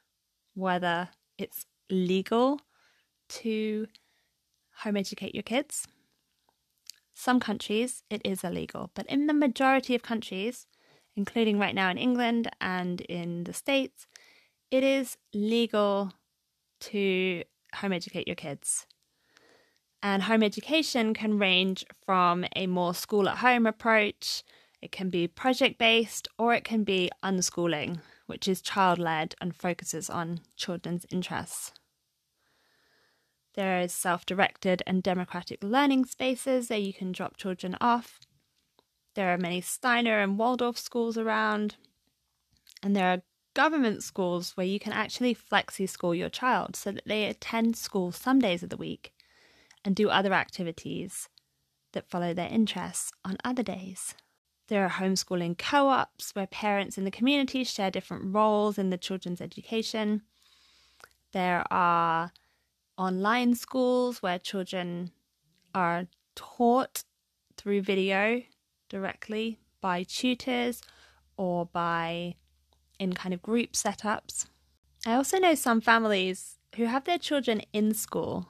whether 0.53 1.09
it's 1.37 1.65
legal 1.89 2.61
to 3.29 3.87
home 4.83 4.97
educate 4.97 5.33
your 5.33 5.43
kids. 5.43 5.87
Some 7.13 7.39
countries 7.39 8.03
it 8.09 8.21
is 8.23 8.43
illegal, 8.43 8.91
but 8.93 9.07
in 9.07 9.25
the 9.25 9.33
majority 9.33 9.95
of 9.95 10.03
countries, 10.03 10.67
including 11.15 11.57
right 11.57 11.73
now 11.73 11.89
in 11.89 11.97
England 11.97 12.49
and 12.61 13.01
in 13.01 13.45
the 13.45 13.53
States, 13.53 14.05
it 14.69 14.83
is 14.83 15.17
legal 15.33 16.13
to 16.79 17.43
home 17.75 17.93
educate 17.93 18.27
your 18.27 18.35
kids. 18.35 18.85
And 20.01 20.23
home 20.23 20.43
education 20.43 21.13
can 21.13 21.39
range 21.39 21.85
from 22.05 22.45
a 22.55 22.67
more 22.67 22.93
school 22.93 23.27
at 23.27 23.37
home 23.37 23.65
approach, 23.65 24.43
it 24.81 24.91
can 24.91 25.09
be 25.09 25.27
project 25.27 25.79
based, 25.79 26.27
or 26.37 26.53
it 26.53 26.63
can 26.63 26.83
be 26.83 27.09
unschooling, 27.23 27.99
which 28.27 28.47
is 28.47 28.61
child 28.61 28.99
led 28.99 29.35
and 29.41 29.55
focuses 29.55 30.09
on 30.09 30.41
children's 30.55 31.05
interests. 31.11 31.71
There 33.55 33.81
is 33.81 33.91
self 33.91 34.23
directed 34.23 34.83
and 34.85 35.01
democratic 35.01 35.63
learning 35.63 36.05
spaces 36.05 36.67
that 36.67 36.83
you 36.83 36.93
can 36.93 37.11
drop 37.11 37.37
children 37.37 37.75
off. 37.81 38.19
There 39.15 39.33
are 39.33 39.37
many 39.37 39.61
Steiner 39.61 40.19
and 40.19 40.37
Waldorf 40.37 40.77
schools 40.77 41.17
around. 41.17 41.75
And 42.83 42.95
there 42.95 43.11
are 43.11 43.23
government 43.55 44.03
schools 44.03 44.51
where 44.55 44.67
you 44.67 44.79
can 44.79 44.93
actually 44.93 45.33
flexi 45.33 45.89
school 45.89 46.13
your 46.13 46.29
child 46.29 46.75
so 46.75 46.91
that 46.91 47.07
they 47.07 47.25
attend 47.25 47.75
school 47.75 48.11
some 48.11 48.37
days 48.37 48.61
of 48.61 48.69
the 48.69 48.77
week 48.77 49.11
and 49.87 49.95
do 49.95 50.09
other 50.09 50.33
activities 50.33 51.29
that 51.93 52.09
follow 52.09 52.33
their 52.33 52.49
interests 52.49 53.09
on 53.23 53.37
other 53.45 53.63
days. 53.63 54.15
There 54.67 54.83
are 54.83 54.89
homeschooling 54.89 55.57
co 55.57 55.87
ops 55.87 56.35
where 56.35 56.45
parents 56.45 56.97
in 56.97 57.05
the 57.05 57.09
community 57.09 57.63
share 57.63 57.89
different 57.89 58.35
roles 58.35 58.77
in 58.77 58.89
the 58.89 58.97
children's 58.97 59.39
education. 59.39 60.23
There 61.31 61.63
are 61.71 62.33
online 62.97 63.55
schools 63.55 64.21
where 64.21 64.37
children 64.37 65.11
are 65.73 66.07
taught 66.35 67.05
through 67.55 67.83
video 67.83 68.41
directly 68.89 69.57
by 69.79 70.03
tutors 70.03 70.81
or 71.37 71.65
by 71.65 72.35
in 72.99 73.13
kind 73.13 73.33
of 73.33 73.41
group 73.41 73.71
setups. 73.71 74.47
I 75.05 75.13
also 75.13 75.39
know 75.39 75.55
some 75.55 75.79
families 75.79 76.57
who 76.75 76.87
have 76.87 77.05
their 77.05 77.17
children 77.17 77.61
in 77.71 77.93
school, 77.93 78.49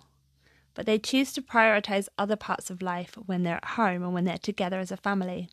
but 0.77 0.85
they 0.85 0.99
choose 0.99 1.33
to 1.33 1.41
prioritize 1.41 2.07
other 2.19 2.35
parts 2.35 2.69
of 2.69 2.83
life 2.83 3.17
when 3.25 3.41
they're 3.41 3.55
at 3.55 3.65
home 3.65 4.03
and 4.03 4.13
when 4.13 4.25
they're 4.25 4.37
together 4.37 4.79
as 4.79 4.91
a 4.91 4.95
family. 4.95 5.49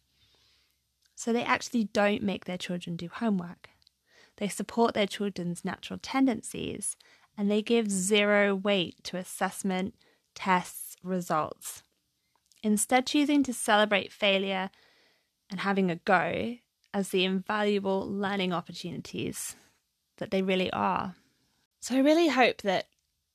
So 1.15 1.33
they 1.33 1.43
actually 1.43 1.85
don't 1.85 2.23
make 2.23 2.45
their 2.45 2.59
children 2.59 2.95
do 2.95 3.09
homework. 3.11 3.71
They 4.37 4.49
support 4.49 4.93
their 4.93 5.07
children's 5.07 5.65
natural 5.65 5.99
tendencies 6.03 6.99
and 7.39 7.51
they 7.51 7.63
give 7.63 7.91
zero 7.91 8.55
weight 8.55 9.03
to 9.05 9.17
assessment, 9.17 9.95
tests, 10.35 10.95
results. 11.03 11.83
Instead, 12.63 13.07
choosing 13.07 13.43
to 13.45 13.55
celebrate 13.55 14.13
failure 14.13 14.69
and 15.51 15.61
having 15.61 15.91
a 15.91 15.97
go 15.97 16.57
as 16.93 17.09
the 17.09 17.25
invaluable 17.25 18.07
learning 18.07 18.53
opportunities 18.53 19.57
that 20.19 20.31
they 20.31 20.43
really 20.43 20.71
are. 20.71 21.15
So, 21.81 21.95
I 21.97 22.01
really 22.01 22.29
hope 22.29 22.61
that 22.61 22.89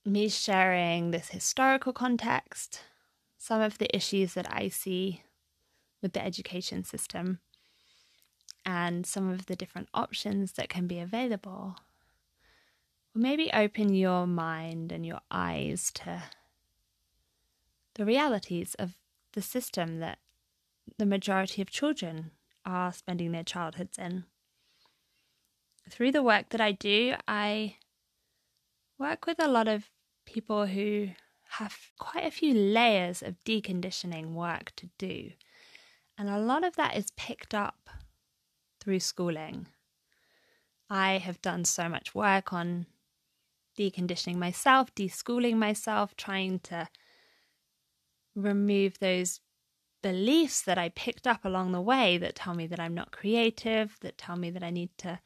me 0.05 0.29
sharing 0.29 1.11
this 1.11 1.29
historical 1.29 1.93
context, 1.93 2.81
some 3.37 3.61
of 3.61 3.77
the 3.77 3.93
issues 3.95 4.33
that 4.33 4.47
I 4.51 4.69
see 4.69 5.23
with 6.01 6.13
the 6.13 6.23
education 6.23 6.83
system, 6.83 7.39
and 8.65 9.05
some 9.05 9.29
of 9.29 9.47
the 9.47 9.55
different 9.55 9.89
options 9.93 10.53
that 10.53 10.69
can 10.69 10.87
be 10.87 10.99
available 10.99 11.75
will 13.13 13.21
maybe 13.21 13.51
open 13.53 13.93
your 13.93 14.27
mind 14.27 14.91
and 14.91 15.05
your 15.05 15.21
eyes 15.31 15.91
to 15.95 16.23
the 17.95 18.05
realities 18.05 18.75
of 18.75 18.93
the 19.33 19.41
system 19.41 19.99
that 19.99 20.19
the 20.97 21.05
majority 21.05 21.61
of 21.61 21.69
children 21.69 22.31
are 22.65 22.93
spending 22.93 23.31
their 23.31 23.43
childhoods 23.43 23.97
in. 23.97 24.25
Through 25.89 26.11
the 26.11 26.23
work 26.23 26.49
that 26.49 26.61
I 26.61 26.71
do, 26.71 27.15
I 27.27 27.77
work 28.99 29.25
with 29.25 29.39
a 29.39 29.47
lot 29.47 29.67
of 29.67 29.89
people 30.25 30.65
who 30.67 31.09
have 31.51 31.75
quite 31.97 32.25
a 32.25 32.31
few 32.31 32.53
layers 32.53 33.23
of 33.23 33.43
deconditioning 33.43 34.33
work 34.33 34.73
to 34.75 34.89
do. 34.97 35.31
And 36.17 36.29
a 36.29 36.37
lot 36.37 36.63
of 36.63 36.75
that 36.75 36.95
is 36.95 37.11
picked 37.15 37.55
up 37.55 37.89
through 38.79 38.99
schooling. 38.99 39.67
I 40.89 41.13
have 41.13 41.41
done 41.41 41.65
so 41.65 41.87
much 41.87 42.13
work 42.13 42.51
on 42.51 42.85
deconditioning 43.77 44.35
myself, 44.35 44.93
deschooling 44.93 45.55
myself, 45.55 46.15
trying 46.15 46.59
to 46.59 46.89
remove 48.35 48.99
those 48.99 49.39
beliefs 50.01 50.61
that 50.61 50.77
I 50.77 50.89
picked 50.89 51.25
up 51.25 51.45
along 51.45 51.71
the 51.71 51.81
way 51.81 52.17
that 52.17 52.35
tell 52.35 52.53
me 52.53 52.67
that 52.67 52.79
I'm 52.79 52.93
not 52.93 53.11
creative, 53.11 53.97
that 54.01 54.17
tell 54.17 54.35
me 54.35 54.49
that 54.51 54.63
I 54.63 54.69
need 54.69 54.89
to 54.99 55.19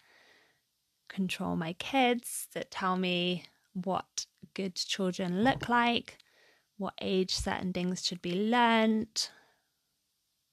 control 1.09 1.55
my 1.55 1.73
kids, 1.73 2.47
that 2.53 2.71
tell 2.71 2.97
me 2.97 3.45
what 3.73 4.25
good 4.53 4.75
children 4.75 5.43
look 5.43 5.69
like, 5.69 6.17
what 6.77 6.93
age 7.01 7.33
certain 7.33 7.73
things 7.73 8.05
should 8.05 8.21
be 8.21 8.49
learnt, 8.49 9.31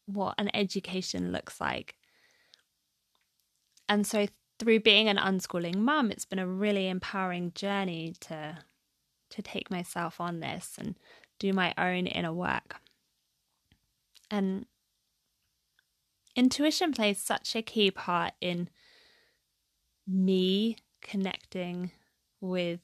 what 0.07 0.35
an 0.39 0.51
education 0.55 1.33
looks 1.33 1.61
like. 1.61 1.95
And 3.89 4.07
so 4.07 4.27
through 4.59 4.81
being 4.81 5.09
an 5.09 5.17
unschooling 5.17 5.77
mum, 5.77 6.11
it's 6.11 6.25
been 6.25 6.39
a 6.39 6.47
really 6.47 6.89
empowering 6.89 7.53
journey 7.55 8.15
to 8.21 8.59
to 9.31 9.43
take 9.43 9.71
myself 9.71 10.21
on 10.21 10.41
this 10.41 10.75
and 10.77 10.97
do 11.39 11.53
my 11.53 11.73
own 11.79 12.07
inner 12.07 12.33
work. 12.33 12.81
And 14.29 14.67
intuition 16.35 16.93
plays 16.93 17.19
such 17.19 17.55
a 17.55 17.63
key 17.63 17.93
part 17.93 18.33
in 18.41 18.69
me 20.07 20.79
connecting 21.01 21.93
with 22.41 22.81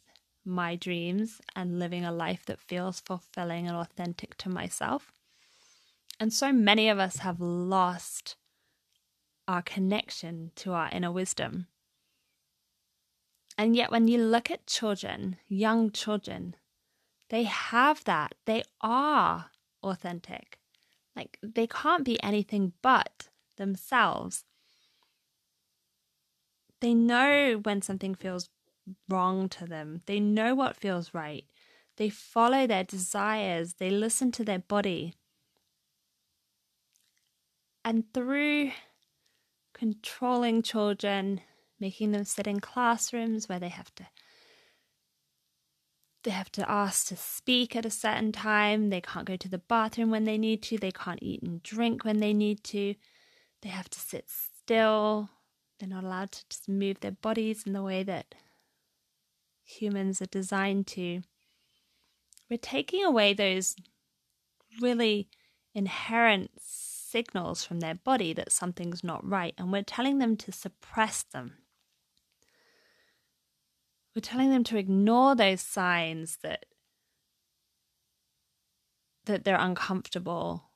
my 0.46 0.76
dreams 0.76 1.40
and 1.54 1.78
living 1.78 2.04
a 2.04 2.12
life 2.12 2.46
that 2.46 2.60
feels 2.60 3.00
fulfilling 3.00 3.66
and 3.66 3.76
authentic 3.76 4.36
to 4.38 4.48
myself. 4.48 5.12
And 6.18 6.32
so 6.32 6.52
many 6.52 6.88
of 6.88 6.98
us 6.98 7.18
have 7.18 7.40
lost 7.40 8.36
our 9.48 9.62
connection 9.62 10.52
to 10.56 10.72
our 10.72 10.88
inner 10.90 11.12
wisdom. 11.12 11.66
And 13.58 13.74
yet, 13.74 13.90
when 13.90 14.08
you 14.08 14.18
look 14.18 14.50
at 14.50 14.66
children, 14.66 15.36
young 15.48 15.90
children, 15.90 16.56
they 17.30 17.44
have 17.44 18.04
that. 18.04 18.34
They 18.44 18.62
are 18.80 19.50
authentic. 19.82 20.58
Like, 21.14 21.38
they 21.42 21.66
can't 21.66 22.04
be 22.04 22.22
anything 22.22 22.74
but 22.82 23.28
themselves. 23.56 24.44
They 26.80 26.92
know 26.92 27.60
when 27.62 27.80
something 27.80 28.14
feels 28.14 28.50
wrong 29.08 29.48
to 29.50 29.66
them, 29.66 30.02
they 30.06 30.20
know 30.20 30.54
what 30.54 30.76
feels 30.76 31.14
right. 31.14 31.44
They 31.96 32.10
follow 32.10 32.66
their 32.66 32.84
desires, 32.84 33.74
they 33.74 33.90
listen 33.90 34.32
to 34.32 34.44
their 34.44 34.58
body. 34.58 35.14
And 37.84 38.04
through 38.12 38.72
controlling 39.72 40.62
children, 40.62 41.40
making 41.78 42.12
them 42.12 42.24
sit 42.24 42.46
in 42.46 42.60
classrooms 42.60 43.48
where 43.48 43.60
they 43.60 43.68
have 43.68 43.94
to 43.96 44.06
they 46.26 46.32
have 46.32 46.50
to 46.50 46.68
ask 46.68 47.06
to 47.06 47.16
speak 47.16 47.76
at 47.76 47.86
a 47.86 47.90
certain 47.90 48.32
time. 48.32 48.90
They 48.90 49.00
can't 49.00 49.28
go 49.28 49.36
to 49.36 49.48
the 49.48 49.58
bathroom 49.58 50.10
when 50.10 50.24
they 50.24 50.36
need 50.36 50.60
to. 50.64 50.76
They 50.76 50.90
can't 50.90 51.22
eat 51.22 51.40
and 51.40 51.62
drink 51.62 52.04
when 52.04 52.18
they 52.18 52.34
need 52.34 52.64
to. 52.64 52.96
They 53.62 53.68
have 53.68 53.88
to 53.90 54.00
sit 54.00 54.28
still. 54.28 55.30
They're 55.78 55.88
not 55.88 56.02
allowed 56.02 56.32
to 56.32 56.44
just 56.48 56.68
move 56.68 56.98
their 56.98 57.12
bodies 57.12 57.62
in 57.64 57.74
the 57.74 57.82
way 57.82 58.02
that 58.02 58.34
humans 59.66 60.22
are 60.22 60.26
designed 60.26 60.86
to. 60.88 61.22
We're 62.48 62.58
taking 62.58 63.04
away 63.04 63.34
those 63.34 63.76
really 64.80 65.28
inherent 65.74 66.50
signals 66.58 67.64
from 67.64 67.80
their 67.80 67.94
body 67.94 68.32
that 68.32 68.52
something's 68.52 69.02
not 69.02 69.28
right, 69.28 69.54
and 69.58 69.72
we're 69.72 69.82
telling 69.82 70.18
them 70.18 70.36
to 70.36 70.52
suppress 70.52 71.24
them. 71.24 71.58
We're 74.14 74.20
telling 74.20 74.50
them 74.50 74.64
to 74.64 74.78
ignore 74.78 75.34
those 75.34 75.60
signs 75.60 76.38
that 76.42 76.64
that 79.26 79.44
they're 79.44 79.58
uncomfortable, 79.58 80.70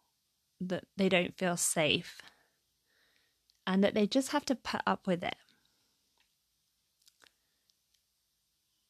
that 0.61 0.85
they 0.97 1.09
don't 1.09 1.39
feel 1.39 1.57
safe, 1.57 2.21
and 3.65 3.85
that 3.85 3.95
they 3.95 4.09
just 4.09 4.33
have 4.33 4.45
to 4.47 4.57
put 4.57 4.81
up 4.87 5.07
with 5.07 5.23
it. 5.23 5.37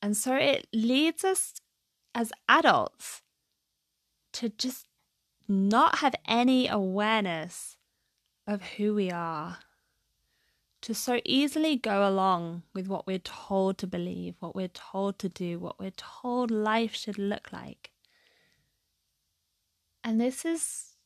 And 0.03 0.17
so 0.17 0.35
it 0.35 0.67
leads 0.73 1.25
us 1.25 1.55
as 2.15 2.33
adults 2.49 3.23
to 4.33 4.49
just 4.49 4.87
not 5.47 5.99
have 5.99 6.15
any 6.27 6.69
awareness 6.69 7.77
of 8.47 8.63
who 8.63 8.95
we 8.95 9.11
are 9.11 9.59
to 10.83 10.95
so 10.95 11.21
easily 11.25 11.77
go 11.77 12.09
along 12.09 12.63
with 12.73 12.89
what 12.89 13.07
we're 13.07 13.19
told 13.19 13.77
to 13.79 13.87
believe, 13.87 14.35
what 14.41 14.57
we're 14.57 14.69
told 14.69 15.19
to 15.19 15.29
do, 15.29 15.59
what 15.59 15.79
we're 15.79 15.93
told 15.97 16.51
life 16.51 16.95
should 16.95 17.19
look 17.19 17.53
like. 17.53 17.91
And 20.03 20.19
this 20.21 20.45
is 20.45 20.97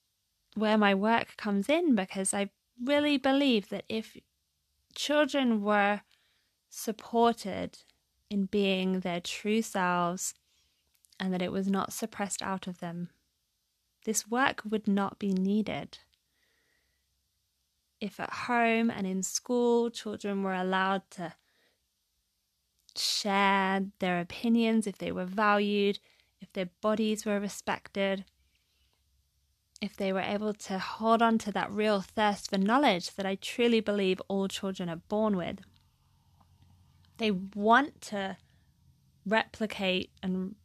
where 0.55 0.79
my 0.79 0.95
work 0.95 1.37
comes 1.37 1.69
in 1.69 1.97
because 1.97 2.33
I 2.33 2.51
really 2.83 3.19
believe 3.19 3.69
that 3.71 3.85
if 3.89 4.17
children 4.95 5.63
were 5.63 6.03
supported 6.71 7.79
in 8.35 8.47
being 8.47 9.01
their 9.01 9.21
true 9.21 9.63
selves 9.63 10.35
and 11.19 11.33
that 11.33 11.43
it 11.43 11.53
was 11.53 11.69
not 11.69 11.93
suppressed 11.93 12.43
out 12.43 12.67
of 12.67 12.79
them, 12.79 13.09
this 14.05 14.29
work 14.29 14.63
would 14.69 14.87
not 14.87 15.19
be 15.19 15.33
needed 15.33 15.99
if 18.01 18.21
at 18.21 18.31
home 18.31 18.91
and 18.91 19.07
in 19.07 19.23
school 19.23 19.89
children 19.89 20.43
were 20.43 20.55
allowed 20.55 21.03
to 21.11 21.33
share 22.97 23.87
their 23.99 24.21
opinions, 24.21 24.87
if 24.87 24.99
they 24.99 25.11
were 25.11 25.25
valued, 25.25 25.99
if 26.41 26.53
their 26.53 26.69
bodies 26.83 27.25
were 27.25 27.41
respected, 27.41 28.25
if 29.81 29.97
they 29.97 30.13
were 30.13 30.21
able 30.21 30.53
to 30.53 30.79
hold 30.79 31.23
on 31.23 31.39
to 31.39 31.53
that 31.53 31.71
real 31.71 32.01
thirst 32.01 32.51
for 32.51 32.59
knowledge 32.59 33.15
that 33.15 33.27
I 33.27 33.37
truly 33.37 33.81
believe 33.81 34.21
all 34.29 34.49
children 34.49 34.89
are 34.91 35.03
born 35.09 35.37
with. 35.37 35.61
They 37.19 37.31
want 37.31 38.01
to 38.03 38.37
replicate 39.27 40.11
and 40.23 40.57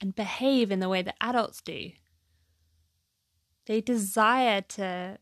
and 0.00 0.14
behave 0.14 0.70
in 0.70 0.80
the 0.80 0.88
way 0.88 1.02
that 1.02 1.16
adults 1.20 1.60
do. 1.60 1.90
They 3.66 3.80
desire 3.80 4.60
to 4.60 5.18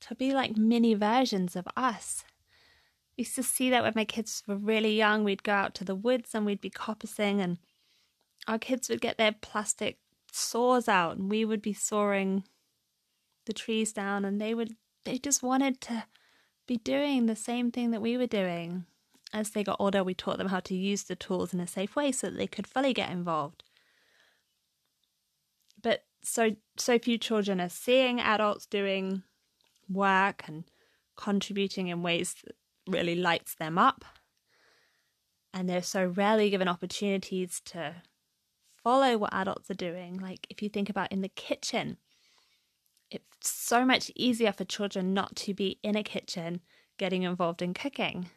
to 0.00 0.14
be 0.14 0.32
like 0.32 0.56
mini 0.56 0.94
versions 0.94 1.54
of 1.54 1.68
us. 1.76 2.24
I 2.26 3.22
used 3.22 3.36
to 3.36 3.42
see 3.42 3.70
that 3.70 3.82
when 3.82 3.92
my 3.94 4.04
kids 4.04 4.42
were 4.46 4.56
really 4.56 4.96
young. 4.96 5.22
We'd 5.22 5.42
go 5.44 5.52
out 5.52 5.74
to 5.76 5.84
the 5.84 5.94
woods 5.94 6.34
and 6.34 6.44
we'd 6.44 6.60
be 6.60 6.70
coppicing, 6.70 7.40
and 7.40 7.58
our 8.48 8.58
kids 8.58 8.88
would 8.88 9.00
get 9.00 9.18
their 9.18 9.32
plastic 9.32 9.98
saws 10.32 10.88
out, 10.88 11.18
and 11.18 11.30
we 11.30 11.44
would 11.44 11.62
be 11.62 11.74
sawing 11.74 12.44
the 13.44 13.52
trees 13.52 13.92
down, 13.92 14.24
and 14.24 14.40
they 14.40 14.54
would 14.54 14.76
they 15.04 15.18
just 15.18 15.42
wanted 15.42 15.80
to 15.82 16.04
be 16.72 16.78
doing 16.78 17.26
the 17.26 17.36
same 17.36 17.70
thing 17.70 17.90
that 17.90 18.00
we 18.00 18.16
were 18.16 18.26
doing. 18.26 18.86
As 19.30 19.50
they 19.50 19.62
got 19.62 19.76
older, 19.78 20.02
we 20.02 20.14
taught 20.14 20.38
them 20.38 20.48
how 20.48 20.60
to 20.60 20.74
use 20.74 21.02
the 21.02 21.16
tools 21.16 21.52
in 21.52 21.60
a 21.60 21.66
safe 21.66 21.94
way 21.94 22.12
so 22.12 22.30
that 22.30 22.36
they 22.36 22.46
could 22.46 22.66
fully 22.66 22.94
get 22.94 23.10
involved. 23.10 23.62
But 25.82 26.04
so 26.22 26.56
so 26.78 26.98
few 26.98 27.18
children 27.18 27.60
are 27.60 27.68
seeing 27.68 28.20
adults 28.20 28.64
doing 28.64 29.22
work 29.86 30.44
and 30.46 30.64
contributing 31.16 31.88
in 31.88 32.02
ways 32.02 32.36
that 32.42 32.54
really 32.86 33.16
lights 33.16 33.54
them 33.54 33.76
up. 33.76 34.04
And 35.52 35.68
they're 35.68 35.82
so 35.82 36.06
rarely 36.06 36.48
given 36.48 36.68
opportunities 36.68 37.60
to 37.66 37.96
follow 38.82 39.18
what 39.18 39.34
adults 39.34 39.70
are 39.70 39.74
doing. 39.74 40.18
Like 40.18 40.46
if 40.48 40.62
you 40.62 40.70
think 40.70 40.88
about 40.88 41.12
in 41.12 41.20
the 41.20 41.28
kitchen, 41.28 41.98
so 43.42 43.84
much 43.84 44.10
easier 44.14 44.52
for 44.52 44.64
children 44.64 45.14
not 45.14 45.36
to 45.36 45.54
be 45.54 45.78
in 45.82 45.96
a 45.96 46.02
kitchen 46.02 46.60
getting 46.98 47.22
involved 47.22 47.62
in 47.62 47.74
cooking. 47.74 48.30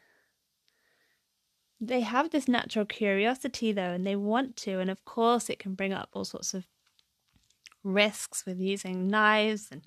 they 1.80 2.02
have 2.02 2.32
this 2.32 2.48
natural 2.48 2.86
curiosity 2.86 3.72
though, 3.72 3.92
and 3.92 4.08
they 4.08 4.16
want 4.16 4.56
to. 4.56 4.80
And 4.80 4.90
of 4.90 5.04
course, 5.06 5.50
it 5.50 5.60
can 5.60 5.76
bring 5.76 5.94
up 5.94 6.10
all 6.14 6.26
sorts 6.26 6.54
of 6.54 6.68
risks 7.84 8.46
with 8.46 8.60
using 8.60 9.08
knives 9.08 9.68
and 9.72 9.82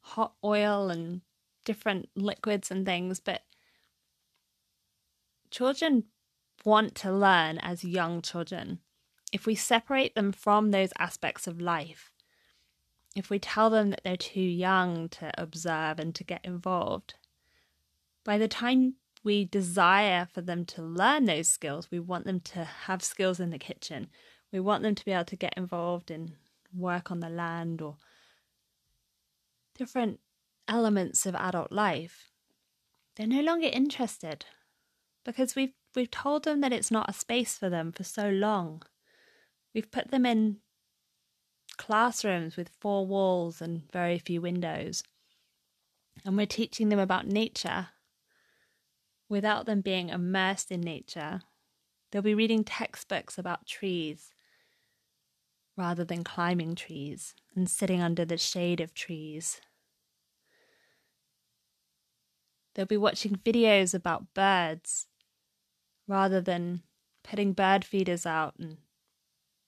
hot 0.00 0.32
oil 0.42 0.90
and 0.90 1.20
different 1.64 2.08
liquids 2.16 2.70
and 2.70 2.84
things. 2.84 3.20
But 3.20 3.42
children 5.50 6.04
want 6.64 6.94
to 6.96 7.12
learn 7.12 7.58
as 7.58 7.84
young 7.84 8.22
children. 8.22 8.80
If 9.32 9.46
we 9.46 9.54
separate 9.54 10.14
them 10.14 10.32
from 10.32 10.70
those 10.70 10.90
aspects 10.98 11.46
of 11.46 11.60
life, 11.60 12.10
if 13.18 13.30
we 13.30 13.38
tell 13.40 13.68
them 13.68 13.90
that 13.90 14.02
they're 14.04 14.16
too 14.16 14.40
young 14.40 15.08
to 15.08 15.32
observe 15.36 15.98
and 15.98 16.14
to 16.14 16.22
get 16.22 16.44
involved, 16.44 17.14
by 18.24 18.38
the 18.38 18.46
time 18.46 18.94
we 19.24 19.44
desire 19.44 20.28
for 20.32 20.40
them 20.40 20.64
to 20.64 20.82
learn 20.82 21.24
those 21.24 21.48
skills, 21.48 21.90
we 21.90 21.98
want 21.98 22.24
them 22.24 22.38
to 22.38 22.62
have 22.62 23.02
skills 23.02 23.40
in 23.40 23.50
the 23.50 23.58
kitchen. 23.58 24.08
We 24.52 24.60
want 24.60 24.84
them 24.84 24.94
to 24.94 25.04
be 25.04 25.10
able 25.10 25.24
to 25.24 25.36
get 25.36 25.54
involved 25.56 26.12
in 26.12 26.36
work 26.72 27.10
on 27.10 27.18
the 27.18 27.28
land 27.28 27.82
or 27.82 27.96
different 29.76 30.20
elements 30.68 31.26
of 31.26 31.34
adult 31.34 31.72
life. 31.72 32.30
They're 33.16 33.26
no 33.26 33.40
longer 33.40 33.68
interested 33.72 34.44
because 35.24 35.56
we've 35.56 35.72
we've 35.96 36.10
told 36.10 36.44
them 36.44 36.60
that 36.60 36.72
it's 36.72 36.92
not 36.92 37.10
a 37.10 37.14
space 37.14 37.58
for 37.58 37.68
them 37.68 37.90
for 37.90 38.04
so 38.04 38.30
long. 38.30 38.82
We've 39.74 39.90
put 39.90 40.12
them 40.12 40.24
in 40.24 40.58
classrooms 41.78 42.56
with 42.56 42.68
four 42.80 43.06
walls 43.06 43.62
and 43.62 43.90
very 43.92 44.18
few 44.18 44.42
windows. 44.42 45.02
And 46.24 46.36
we're 46.36 46.46
teaching 46.46 46.88
them 46.88 46.98
about 46.98 47.26
nature 47.26 47.88
without 49.28 49.66
them 49.66 49.80
being 49.80 50.08
immersed 50.08 50.70
in 50.70 50.80
nature. 50.80 51.40
They'll 52.10 52.22
be 52.22 52.34
reading 52.34 52.64
textbooks 52.64 53.38
about 53.38 53.66
trees 53.66 54.32
rather 55.76 56.04
than 56.04 56.24
climbing 56.24 56.74
trees 56.74 57.34
and 57.54 57.70
sitting 57.70 58.02
under 58.02 58.24
the 58.24 58.36
shade 58.36 58.80
of 58.80 58.92
trees. 58.94 59.60
They'll 62.74 62.86
be 62.86 62.96
watching 62.96 63.36
videos 63.36 63.94
about 63.94 64.34
birds 64.34 65.06
rather 66.06 66.40
than 66.40 66.82
putting 67.22 67.52
bird 67.52 67.84
feeders 67.84 68.26
out 68.26 68.54
and 68.58 68.78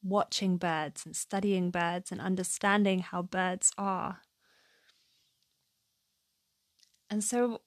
watching 0.03 0.57
birds 0.57 1.05
and 1.05 1.15
studying 1.15 1.71
birds 1.71 2.11
and 2.11 2.21
understanding 2.21 3.01
how 3.01 3.23
birds 3.23 3.73
are. 3.77 4.21
And 7.11 7.23
so 7.25 7.63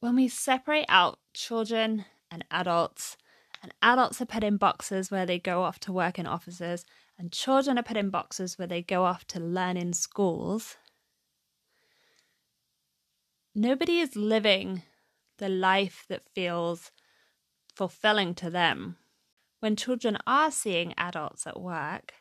when 0.00 0.16
we 0.16 0.28
separate 0.28 0.86
out 0.88 1.18
children 1.32 2.04
and 2.30 2.44
adults, 2.50 3.16
and 3.62 3.72
adults 3.80 4.20
are 4.20 4.26
put 4.26 4.42
in 4.42 4.56
boxes 4.56 5.10
where 5.10 5.24
they 5.24 5.38
go 5.38 5.62
off 5.62 5.78
to 5.80 5.92
work 5.92 6.18
in 6.18 6.26
offices, 6.26 6.84
and 7.18 7.32
children 7.32 7.78
are 7.78 7.84
put 7.84 7.96
in 7.96 8.10
boxes 8.10 8.58
where 8.58 8.66
they 8.66 8.82
go 8.82 9.04
off 9.04 9.24
to 9.28 9.38
learn 9.38 9.76
in 9.76 9.92
schools, 9.92 10.76
nobody 13.54 14.00
is 14.00 14.16
living 14.16 14.82
the 15.38 15.48
life 15.48 16.04
that 16.08 16.28
feels 16.34 16.90
fulfilling 17.74 18.34
to 18.34 18.50
them. 18.50 18.96
When 19.62 19.76
children 19.76 20.18
are 20.26 20.50
seeing 20.50 20.92
adults 20.98 21.46
at 21.46 21.60
work, 21.60 22.14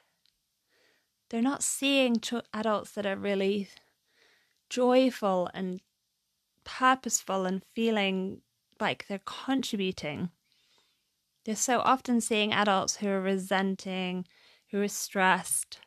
they're 1.31 1.41
not 1.41 1.63
seeing 1.63 2.21
adults 2.53 2.91
that 2.91 3.07
are 3.07 3.15
really 3.15 3.67
joyful 4.69 5.49
and 5.51 5.81
purposeful 6.63 7.47
and 7.47 7.63
feeling 7.73 8.41
like 8.79 9.07
they're 9.07 9.23
contributing. 9.25 10.29
They're 11.43 11.55
so 11.55 11.79
often 11.79 12.21
seeing 12.21 12.53
adults 12.53 12.97
who 12.97 13.07
are 13.07 13.19
resenting, 13.19 14.27
who 14.69 14.79
are 14.83 14.87
stressed. 14.87 15.79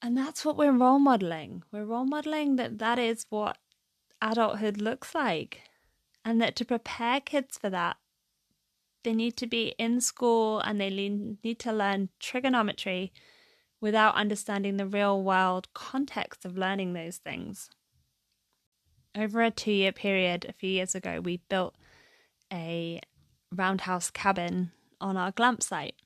And 0.00 0.16
that's 0.16 0.44
what 0.44 0.56
we're 0.56 0.70
role 0.70 1.00
modeling. 1.00 1.64
We're 1.72 1.86
role 1.86 2.04
modeling 2.04 2.54
that 2.54 2.78
that 2.78 3.00
is 3.00 3.26
what 3.30 3.58
adulthood 4.20 4.80
looks 4.80 5.12
like. 5.12 5.62
And 6.24 6.40
that 6.40 6.54
to 6.54 6.64
prepare 6.64 7.20
kids 7.20 7.58
for 7.58 7.68
that, 7.70 7.96
they 9.04 9.12
need 9.12 9.36
to 9.38 9.46
be 9.46 9.74
in 9.78 10.00
school 10.00 10.60
and 10.60 10.80
they 10.80 10.90
need 10.90 11.58
to 11.60 11.72
learn 11.72 12.08
trigonometry 12.20 13.12
without 13.80 14.14
understanding 14.14 14.76
the 14.76 14.86
real 14.86 15.22
world 15.22 15.68
context 15.74 16.44
of 16.44 16.56
learning 16.56 16.92
those 16.92 17.16
things. 17.16 17.68
Over 19.16 19.42
a 19.42 19.50
two 19.50 19.72
year 19.72 19.92
period, 19.92 20.46
a 20.48 20.52
few 20.52 20.70
years 20.70 20.94
ago, 20.94 21.20
we 21.20 21.40
built 21.48 21.74
a 22.52 23.00
roundhouse 23.54 24.10
cabin 24.10 24.72
on 25.00 25.16
our 25.16 25.32
glamp 25.32 25.62
site. 25.62 25.96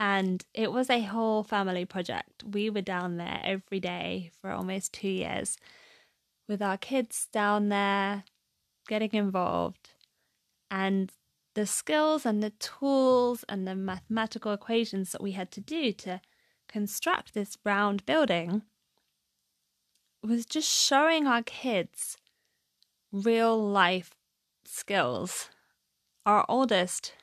And 0.00 0.44
it 0.54 0.72
was 0.72 0.90
a 0.90 1.02
whole 1.02 1.42
family 1.42 1.84
project. 1.84 2.44
We 2.44 2.70
were 2.70 2.82
down 2.82 3.16
there 3.16 3.40
every 3.42 3.80
day 3.80 4.30
for 4.40 4.50
almost 4.50 4.92
two 4.92 5.08
years 5.08 5.58
with 6.48 6.62
our 6.62 6.78
kids 6.78 7.28
down 7.32 7.68
there 7.68 8.24
getting 8.88 9.10
involved 9.12 9.90
and 10.70 11.12
the 11.54 11.66
skills 11.66 12.24
and 12.24 12.42
the 12.42 12.50
tools 12.50 13.44
and 13.48 13.66
the 13.66 13.74
mathematical 13.74 14.52
equations 14.52 15.12
that 15.12 15.22
we 15.22 15.32
had 15.32 15.50
to 15.52 15.60
do 15.60 15.92
to 15.92 16.20
construct 16.68 17.34
this 17.34 17.56
round 17.64 18.04
building 18.06 18.62
was 20.22 20.44
just 20.44 20.68
showing 20.68 21.26
our 21.26 21.42
kids 21.42 22.16
real 23.12 23.58
life 23.58 24.10
skills. 24.64 25.48
Our 26.26 26.44
oldest 26.48 27.14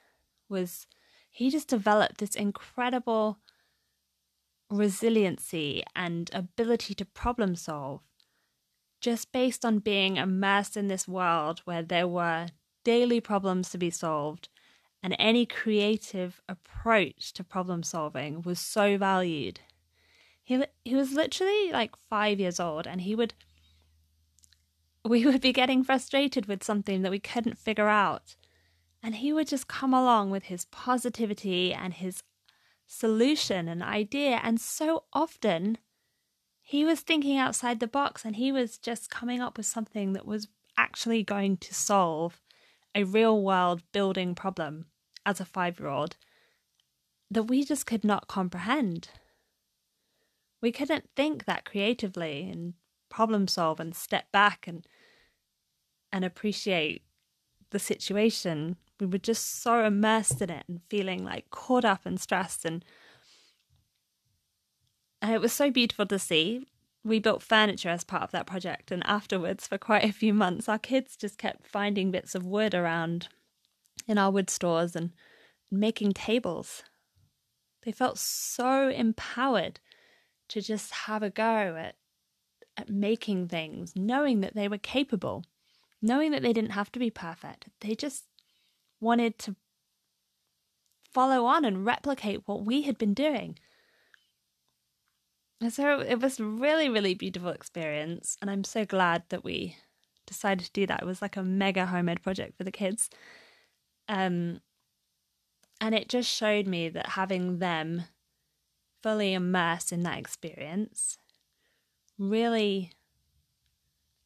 was, 0.50 0.88
he 1.30 1.50
just 1.50 1.68
developed 1.68 2.18
this 2.18 2.36
incredible 2.36 3.40
resiliency 4.70 5.84
and 5.96 6.30
ability 6.34 6.96
to 6.96 7.06
problem 7.06 7.56
solve 7.56 8.02
just 9.00 9.32
based 9.32 9.64
on 9.64 9.78
being 9.78 10.18
immersed 10.18 10.76
in 10.76 10.88
this 10.88 11.08
world 11.08 11.62
where 11.66 11.84
there 11.84 12.08
were 12.08 12.48
daily 12.86 13.20
problems 13.20 13.70
to 13.72 13.78
be 13.78 13.90
solved 13.90 14.48
and 15.04 15.16
any 15.20 15.46
creative 15.46 16.42
approach 16.48 17.34
to 17.34 17.44
problem 17.44 17.84
solving 17.84 18.42
was 18.44 18.60
so 18.60 18.98
valued. 18.98 19.60
He 20.42 20.64
he 20.86 20.96
was 20.96 21.12
literally 21.12 21.72
like 21.72 21.92
5 22.10 22.40
years 22.40 22.60
old 22.60 22.88
and 22.88 23.02
he 23.02 23.14
would 23.14 23.34
we 25.04 25.26
would 25.26 25.42
be 25.42 25.54
getting 25.54 25.84
frustrated 25.84 26.46
with 26.46 26.64
something 26.64 27.02
that 27.02 27.12
we 27.12 27.20
couldn't 27.20 27.58
figure 27.58 27.88
out 27.88 28.36
and 29.04 29.16
he 29.16 29.32
would 29.32 29.48
just 29.48 29.68
come 29.68 29.94
along 29.94 30.32
with 30.32 30.46
his 30.46 30.66
positivity 30.66 31.72
and 31.74 31.96
his 31.96 32.24
solution 32.88 33.68
and 33.68 33.84
idea 33.84 34.40
and 34.44 34.60
so 34.62 35.04
often 35.14 35.78
he 36.62 36.84
was 36.84 37.02
thinking 37.02 37.38
outside 37.38 37.80
the 37.80 37.88
box 37.88 38.26
and 38.26 38.38
he 38.38 38.52
was 38.52 38.80
just 38.80 39.12
coming 39.12 39.40
up 39.40 39.58
with 39.58 39.68
something 39.68 40.14
that 40.14 40.26
was 40.26 40.48
actually 40.78 41.22
going 41.22 41.58
to 41.58 41.74
solve 41.76 42.42
a 42.96 43.04
real 43.04 43.44
world 43.44 43.84
building 43.92 44.34
problem 44.34 44.86
as 45.26 45.40
a 45.40 45.46
five 45.46 45.80
year 45.80 45.90
old 45.90 46.16
that 47.30 47.44
we 47.44 47.66
just 47.66 47.86
could 47.86 48.04
not 48.04 48.28
comprehend. 48.28 49.10
We 50.62 50.72
couldn't 50.72 51.10
think 51.16 51.46
that 51.46 51.66
creatively 51.66 52.50
and 52.50 52.74
problem 53.10 53.48
solve 53.48 53.80
and 53.80 53.96
step 53.96 54.32
back 54.32 54.68
and 54.68 54.88
and 56.12 56.24
appreciate 56.24 57.04
the 57.72 57.80
situation. 57.80 58.78
We 59.00 59.08
were 59.08 59.18
just 59.18 59.62
so 59.62 59.84
immersed 59.84 60.42
in 60.42 60.50
it 60.50 60.64
and 60.70 60.82
feeling 60.90 61.26
like 61.26 61.50
caught 61.50 61.84
up 61.84 62.06
and 62.06 62.20
stressed 62.20 62.64
and 62.64 62.86
and 65.22 65.34
it 65.34 65.42
was 65.42 65.54
so 65.54 65.72
beautiful 65.72 66.06
to 66.06 66.20
see. 66.20 66.68
We 67.06 67.20
built 67.20 67.44
furniture 67.44 67.90
as 67.90 68.04
part 68.04 68.24
of 68.24 68.32
that 68.32 68.48
project, 68.48 68.92
and 68.92 69.06
afterwards, 69.06 69.68
for 69.68 69.78
quite 69.78 70.04
a 70.04 70.12
few 70.12 70.34
months, 70.34 70.68
our 70.68 70.80
kids 70.80 71.16
just 71.16 71.38
kept 71.38 71.68
finding 71.68 72.10
bits 72.10 72.34
of 72.34 72.48
wood 72.48 72.74
around 72.74 73.28
in 74.08 74.18
our 74.18 74.32
wood 74.32 74.50
stores 74.50 74.96
and 74.96 75.12
making 75.72 76.14
tables. 76.14 76.82
They 77.84 77.92
felt 77.92 78.18
so 78.18 78.90
empowered 78.90 79.80
to 80.48 80.62
just 80.62 80.92
have 80.92 81.22
a 81.22 81.30
go 81.30 81.76
at, 81.78 81.96
at 82.76 82.90
making 82.90 83.50
things, 83.50 83.96
knowing 83.96 84.42
that 84.42 84.56
they 84.56 84.68
were 84.68 84.80
capable, 84.80 85.44
knowing 86.02 86.32
that 86.32 86.42
they 86.42 86.54
didn't 86.54 86.72
have 86.72 86.92
to 86.94 87.00
be 87.00 87.12
perfect. 87.12 87.68
They 87.82 87.94
just 87.94 88.26
wanted 89.00 89.38
to 89.40 89.56
follow 91.12 91.46
on 91.46 91.66
and 91.66 91.86
replicate 91.86 92.48
what 92.48 92.66
we 92.66 92.82
had 92.82 92.98
been 92.98 93.14
doing. 93.14 93.60
So 95.70 96.00
it 96.02 96.20
was 96.22 96.40
really, 96.40 96.90
really 96.90 97.14
beautiful 97.14 97.50
experience. 97.50 98.38
And 98.42 98.52
I'm 98.52 98.64
so 98.64 98.86
glad 98.86 99.24
that 99.30 99.44
we 99.44 99.78
decided 100.28 100.66
to 100.66 100.72
do 100.72 100.86
that. 100.88 101.02
It 101.02 101.06
was 101.06 101.22
like 101.22 101.38
a 101.38 101.44
mega 101.44 101.86
homemade 101.86 102.22
project 102.22 102.58
for 102.58 102.64
the 102.64 102.72
kids. 102.72 103.10
Um, 104.08 104.62
and 105.82 105.96
it 105.96 106.10
just 106.10 106.30
showed 106.30 106.68
me 106.68 106.90
that 106.90 107.10
having 107.10 107.60
them 107.60 108.04
fully 109.02 109.34
immersed 109.34 109.92
in 109.92 110.04
that 110.04 110.18
experience 110.20 111.18
really 112.18 112.92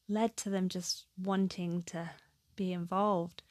led 0.08 0.36
to 0.38 0.50
them 0.50 0.68
just 0.68 1.06
wanting 1.16 1.82
to 1.84 2.10
be 2.56 2.72
involved. 2.72 3.42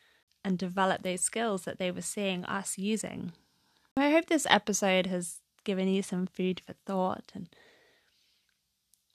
and 0.44 0.58
develop 0.58 1.04
those 1.04 1.20
skills 1.22 1.64
that 1.66 1.80
they 1.80 1.92
were 1.92 2.02
seeing 2.02 2.46
us 2.46 2.78
using. 2.78 3.34
I 3.98 4.12
hope 4.12 4.28
this 4.28 4.48
episode 4.50 5.06
has 5.08 5.42
given 5.66 5.90
you 5.90 6.02
some 6.02 6.26
food 6.28 6.62
for 6.66 6.74
thought 6.86 7.32
and 7.36 7.50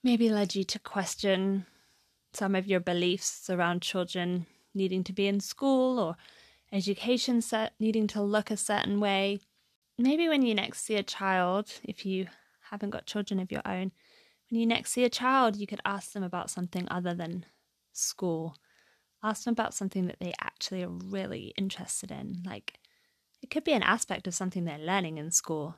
maybe 0.04 0.28
led 0.28 0.54
you 0.54 0.62
to 0.62 0.78
question 0.78 1.64
some 2.34 2.54
of 2.54 2.66
your 2.66 2.80
beliefs 2.80 3.48
around 3.48 3.80
children 3.80 4.46
needing 4.74 5.02
to 5.02 5.12
be 5.12 5.26
in 5.26 5.40
school 5.40 5.98
or 5.98 6.16
education 6.72 7.40
set 7.40 7.72
needing 7.80 8.06
to 8.06 8.20
look 8.20 8.50
a 8.50 8.56
certain 8.56 9.00
way. 9.00 9.40
Maybe 9.96 10.28
when 10.28 10.42
you 10.42 10.54
next 10.54 10.84
see 10.84 10.96
a 10.96 11.02
child, 11.02 11.72
if 11.84 12.04
you 12.04 12.26
haven't 12.70 12.90
got 12.90 13.06
children 13.06 13.40
of 13.40 13.50
your 13.50 13.62
own, 13.64 13.92
when 14.50 14.60
you 14.60 14.66
next 14.66 14.92
see 14.92 15.04
a 15.04 15.10
child, 15.10 15.56
you 15.56 15.66
could 15.66 15.80
ask 15.84 16.12
them 16.12 16.22
about 16.22 16.50
something 16.50 16.86
other 16.90 17.14
than 17.14 17.46
school. 17.92 18.56
Ask 19.22 19.44
them 19.44 19.52
about 19.52 19.72
something 19.72 20.06
that 20.06 20.18
they 20.20 20.34
actually 20.40 20.82
are 20.82 20.88
really 20.88 21.54
interested 21.56 22.10
in. 22.10 22.42
Like, 22.44 22.74
it 23.40 23.50
could 23.50 23.64
be 23.64 23.72
an 23.72 23.82
aspect 23.82 24.26
of 24.26 24.34
something 24.34 24.64
they're 24.64 24.78
learning 24.78 25.16
in 25.16 25.30
school. 25.30 25.76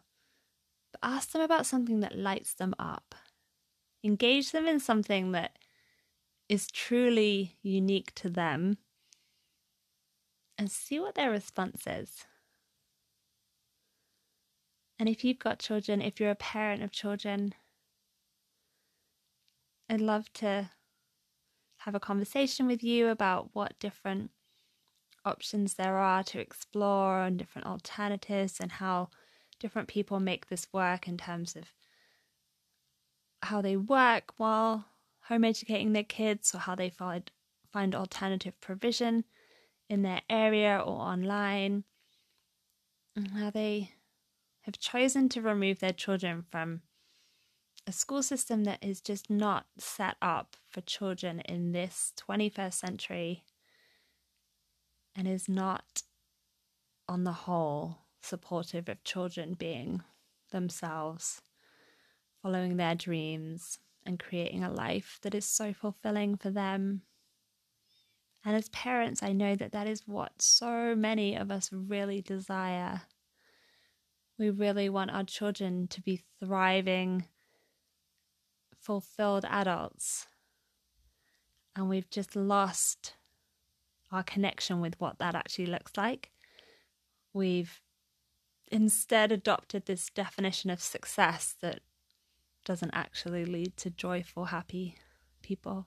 But 0.93 1.01
ask 1.03 1.31
them 1.31 1.43
about 1.43 1.67
something 1.67 2.01
that 2.01 2.19
lights 2.19 2.55
them 2.55 2.75
up. 2.79 3.15
Engage 4.07 4.53
them 4.53 4.69
in 4.69 4.79
something 4.79 5.33
that 5.33 5.59
is 6.49 6.69
truly 6.69 7.57
unique 7.61 8.15
to 8.15 8.31
them 8.31 8.79
and 10.57 10.71
see 10.71 11.01
what 11.01 11.17
their 11.17 11.29
response 11.29 11.89
is. 11.89 12.25
And 14.97 15.09
if 15.09 15.25
you've 15.25 15.41
got 15.41 15.59
children, 15.59 16.01
if 16.01 16.21
you're 16.21 16.31
a 16.31 16.37
parent 16.37 16.85
of 16.85 16.93
children, 16.93 17.53
I'd 19.91 20.01
love 20.01 20.33
to 20.35 20.71
have 21.79 21.97
a 21.97 22.01
conversation 22.01 22.69
with 22.69 22.85
you 22.85 23.09
about 23.09 23.51
what 23.55 23.77
different 23.81 24.31
options 25.25 25.75
there 25.75 25.99
are 25.99 26.23
to 26.23 26.39
explore 26.39 27.23
and 27.23 27.37
different 27.37 27.67
alternatives 27.67 28.61
and 28.61 28.71
how 28.71 29.09
different 29.59 29.89
people 29.89 30.21
make 30.21 30.47
this 30.47 30.69
work 30.73 31.09
in 31.09 31.19
terms 31.19 31.57
of 31.57 31.73
how 33.43 33.61
they 33.61 33.77
work 33.77 34.33
while 34.37 34.87
home 35.23 35.45
educating 35.45 35.93
their 35.93 36.05
kids 36.05 36.55
or 36.55 36.59
how 36.59 36.75
they 36.75 36.91
find 36.91 37.31
find 37.73 37.95
alternative 37.95 38.59
provision 38.61 39.25
in 39.89 40.03
their 40.03 40.23
area 40.31 40.79
or 40.79 41.01
online 41.01 41.85
and 43.15 43.31
how 43.33 43.51
they 43.51 43.91
have 44.63 44.79
chosen 44.79 45.29
to 45.29 45.41
remove 45.41 45.79
their 45.79 45.93
children 45.93 46.45
from 46.51 46.81
a 47.87 47.93
school 47.93 48.23
system 48.23 48.65
that 48.65 48.83
is 48.83 49.01
just 49.01 49.31
not 49.31 49.67
set 49.79 50.17
up 50.21 50.57
for 50.67 50.81
children 50.81 51.41
in 51.41 51.73
this 51.73 52.13
21st 52.17 52.75
century 52.75 53.45
and 55.15 55.29
is 55.29 55.49
not, 55.49 56.03
on 57.09 57.25
the 57.25 57.33
whole, 57.33 57.99
supportive 58.21 58.89
of 58.89 59.03
children 59.05 59.55
being 59.55 60.03
themselves, 60.51 61.41
following 62.47 62.77
their 62.77 62.95
dreams, 62.95 63.81
and 64.05 64.21
creating 64.21 64.63
a 64.63 64.71
life 64.71 65.19
that 65.23 65.35
is 65.35 65.45
so 65.45 65.73
fulfilling 65.73 66.37
for 66.37 66.49
them. 66.49 67.03
And 68.45 68.55
as 68.55 68.69
parents, 68.69 69.21
I 69.21 69.33
know 69.33 69.57
that 69.57 69.73
that 69.73 69.89
is 69.89 70.07
what 70.07 70.31
so 70.41 70.95
many 70.95 71.35
of 71.35 71.51
us 71.51 71.71
really 71.73 72.23
desire. 72.23 73.03
We 74.39 74.51
really 74.51 74.89
want 74.89 75.11
our 75.11 75.25
children 75.25 75.89
to 75.89 76.01
be 76.01 76.23
thriving, 76.39 77.25
fulfilled 78.81 79.45
adults. 79.49 80.29
And 81.75 81.89
we've 81.89 82.09
just 82.11 82.37
lost 82.37 83.15
our 84.13 84.23
connection 84.23 84.81
with 84.81 84.95
what 85.01 85.19
that 85.19 85.35
actually 85.35 85.67
looks 85.67 85.91
like. 85.97 86.31
We've 87.33 87.81
instead 88.71 89.33
adopted 89.33 89.87
this 89.87 90.11
definition 90.11 90.71
of 90.71 90.81
success 90.81 91.57
that 91.61 91.81
doesn't 92.67 92.91
actually 92.93 93.47
lead 93.47 93.77
to 93.79 93.89
joyful, 93.89 94.47
happy 94.47 94.97
people. 95.41 95.87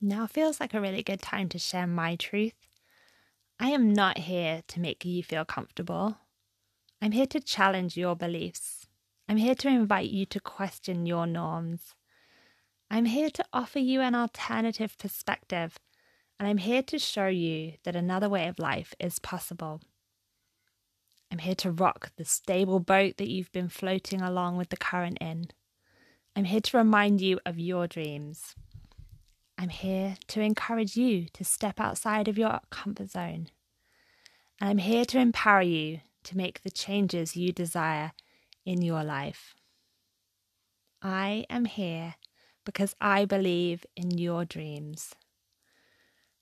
Now 0.00 0.26
feels 0.26 0.60
like 0.60 0.72
a 0.72 0.80
really 0.80 1.02
good 1.02 1.20
time 1.20 1.48
to 1.50 1.58
share 1.58 1.86
my 1.86 2.16
truth. 2.16 2.54
I 3.58 3.70
am 3.70 3.92
not 3.92 4.18
here 4.18 4.62
to 4.68 4.80
make 4.80 5.04
you 5.04 5.22
feel 5.22 5.44
comfortable. 5.44 6.18
I'm 7.02 7.12
here 7.12 7.26
to 7.26 7.40
challenge 7.40 7.96
your 7.96 8.14
beliefs. 8.14 8.86
I'm 9.28 9.38
here 9.38 9.56
to 9.56 9.68
invite 9.68 10.10
you 10.10 10.24
to 10.26 10.40
question 10.40 11.06
your 11.06 11.26
norms. 11.26 11.94
I'm 12.88 13.06
here 13.06 13.30
to 13.30 13.44
offer 13.52 13.80
you 13.80 14.00
an 14.00 14.14
alternative 14.14 14.96
perspective, 14.96 15.78
and 16.38 16.48
I'm 16.48 16.58
here 16.58 16.82
to 16.84 16.98
show 16.98 17.26
you 17.26 17.72
that 17.82 17.96
another 17.96 18.28
way 18.28 18.46
of 18.46 18.60
life 18.60 18.94
is 19.00 19.18
possible. 19.18 19.80
I'm 21.36 21.40
here 21.40 21.54
to 21.56 21.70
rock 21.70 22.12
the 22.16 22.24
stable 22.24 22.80
boat 22.80 23.18
that 23.18 23.28
you've 23.28 23.52
been 23.52 23.68
floating 23.68 24.22
along 24.22 24.56
with 24.56 24.70
the 24.70 24.76
current 24.78 25.18
in. 25.20 25.48
I'm 26.34 26.44
here 26.44 26.62
to 26.62 26.78
remind 26.78 27.20
you 27.20 27.40
of 27.44 27.58
your 27.58 27.86
dreams. 27.86 28.54
I'm 29.58 29.68
here 29.68 30.16
to 30.28 30.40
encourage 30.40 30.96
you 30.96 31.26
to 31.34 31.44
step 31.44 31.78
outside 31.78 32.26
of 32.26 32.38
your 32.38 32.60
comfort 32.70 33.10
zone. 33.10 33.48
And 34.62 34.70
I'm 34.70 34.78
here 34.78 35.04
to 35.04 35.18
empower 35.18 35.60
you 35.60 36.00
to 36.24 36.38
make 36.38 36.62
the 36.62 36.70
changes 36.70 37.36
you 37.36 37.52
desire 37.52 38.12
in 38.64 38.80
your 38.80 39.04
life. 39.04 39.54
I 41.02 41.44
am 41.50 41.66
here 41.66 42.14
because 42.64 42.94
I 42.98 43.26
believe 43.26 43.84
in 43.94 44.16
your 44.16 44.46
dreams. 44.46 45.14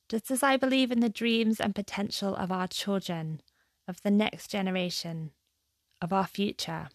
Just 0.08 0.30
as 0.30 0.44
I 0.44 0.56
believe 0.56 0.92
in 0.92 1.00
the 1.00 1.08
dreams 1.08 1.58
and 1.58 1.74
potential 1.74 2.36
of 2.36 2.52
our 2.52 2.68
children, 2.68 3.40
of 3.86 4.02
the 4.02 4.10
next 4.10 4.50
generation, 4.50 5.30
of 6.00 6.12
our 6.12 6.26
future. 6.26 6.88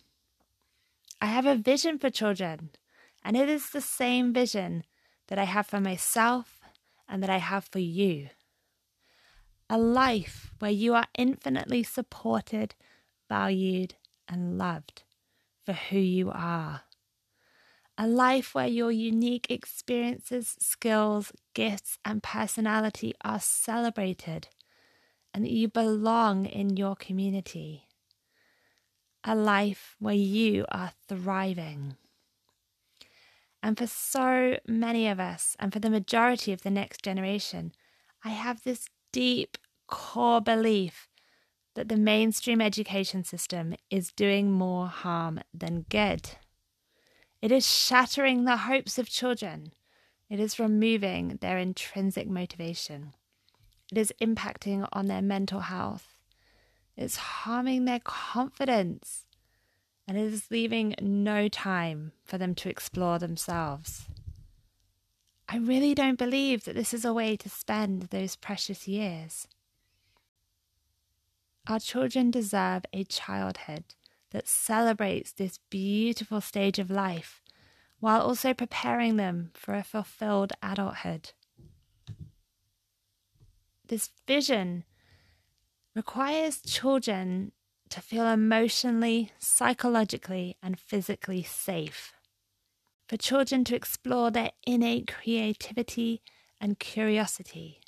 I 1.22 1.28
have 1.28 1.46
a 1.46 1.56
vision 1.56 1.98
for 2.00 2.10
children, 2.10 2.70
and 3.24 3.36
it 3.36 3.50
is 3.50 3.70
the 3.70 3.82
same 3.82 4.34
vision 4.34 4.84
that 5.28 5.38
I 5.38 5.44
have 5.44 5.68
for 5.68 5.80
myself 5.80 6.62
and 7.08 7.22
that 7.22 7.30
I 7.30 7.38
have 7.38 7.66
for 7.66 7.80
you. 7.80 8.30
A 9.70 9.78
life 9.78 10.52
where 10.60 10.72
you 10.72 10.96
are 10.96 11.08
infinitely 11.18 11.84
supported, 11.84 12.76
valued, 13.28 13.96
and 14.28 14.58
loved 14.58 15.04
for 15.66 15.74
who 15.74 16.00
you 16.00 16.32
are. 16.32 16.82
A 17.98 18.08
life 18.08 18.56
where 18.56 18.68
your 18.68 18.92
unique 18.92 19.48
experiences, 19.50 20.56
skills, 20.60 21.34
gifts, 21.54 21.98
and 22.06 22.24
personality 22.24 23.14
are 23.24 23.40
celebrated 23.40 24.48
and 25.34 25.46
that 25.46 25.52
you 25.52 25.68
belong 25.68 26.46
in 26.46 26.78
your 26.78 26.96
community. 26.96 27.88
A 29.24 29.36
life 29.36 29.96
where 30.00 30.16
you 30.16 30.66
are 30.70 30.92
thriving. 31.08 31.96
And 33.62 33.78
for 33.78 33.88
so 33.88 34.58
many 34.68 35.08
of 35.08 35.20
us, 35.20 35.56
and 35.60 35.74
for 35.74 35.80
the 35.80 35.90
majority 35.90 36.54
of 36.54 36.62
the 36.62 36.72
next 36.72 37.04
generation, 37.04 37.74
I 38.24 38.30
have 38.30 38.64
this 38.64 38.88
deep 39.12 39.58
core 39.88 40.42
belief 40.42 41.10
that 41.76 41.90
the 41.90 41.98
mainstream 41.98 42.62
education 42.62 43.24
system 43.24 43.76
is 43.90 44.12
doing 44.12 44.52
more 44.52 44.88
harm 44.88 45.42
than 45.54 45.86
good. 45.90 46.32
It 47.42 47.52
is 47.52 47.66
shattering 47.66 48.44
the 48.44 48.58
hopes 48.58 48.98
of 48.98 49.10
children. 49.10 49.72
It 50.30 50.40
is 50.40 50.60
removing 50.60 51.38
their 51.42 51.58
intrinsic 51.58 52.28
motivation. 52.28 53.14
It 53.92 53.98
is 53.98 54.14
impacting 54.22 54.88
on 54.94 55.08
their 55.08 55.22
mental 55.22 55.62
health. 55.62 56.20
It's 56.96 57.16
harming 57.16 57.86
their 57.86 58.00
confidence 58.00 59.26
and 60.08 60.18
it 60.18 60.34
is 60.34 60.50
leaving 60.50 60.96
no 61.00 61.48
time 61.48 62.12
for 62.26 62.38
them 62.38 62.56
to 62.56 62.70
explore 62.70 63.20
themselves. 63.20 64.06
I 65.48 65.58
really 65.58 65.96
don't 65.96 66.18
believe 66.18 66.66
that 66.66 66.76
this 66.76 66.94
is 66.94 67.06
a 67.06 67.14
way 67.14 67.36
to 67.38 67.50
spend 67.50 68.04
those 68.04 68.36
precious 68.36 68.88
years. 68.88 69.48
Our 71.68 71.80
children 71.80 72.32
deserve 72.32 72.86
a 72.92 73.04
childhood 73.04 73.84
that 74.32 74.48
celebrates 74.48 75.32
this 75.32 75.60
beautiful 75.70 76.42
stage 76.42 76.80
of 76.80 76.90
life 76.90 77.42
while 78.00 78.22
also 78.22 78.54
preparing 78.54 79.18
them 79.18 79.52
for 79.54 79.76
a 79.76 79.84
fulfilled 79.84 80.54
adulthood. 80.64 81.34
This 83.90 84.12
vision 84.28 84.84
requires 85.96 86.62
children 86.62 87.52
to 87.90 88.02
feel 88.02 88.28
emotionally, 88.28 89.32
psychologically, 89.40 90.58
and 90.62 90.80
physically 90.80 91.42
safe. 91.42 92.14
For 93.08 93.18
children 93.18 93.64
to 93.64 93.76
explore 93.76 94.30
their 94.30 94.52
innate 94.68 95.12
creativity 95.12 96.22
and 96.62 96.78
curiosity. 96.78 97.82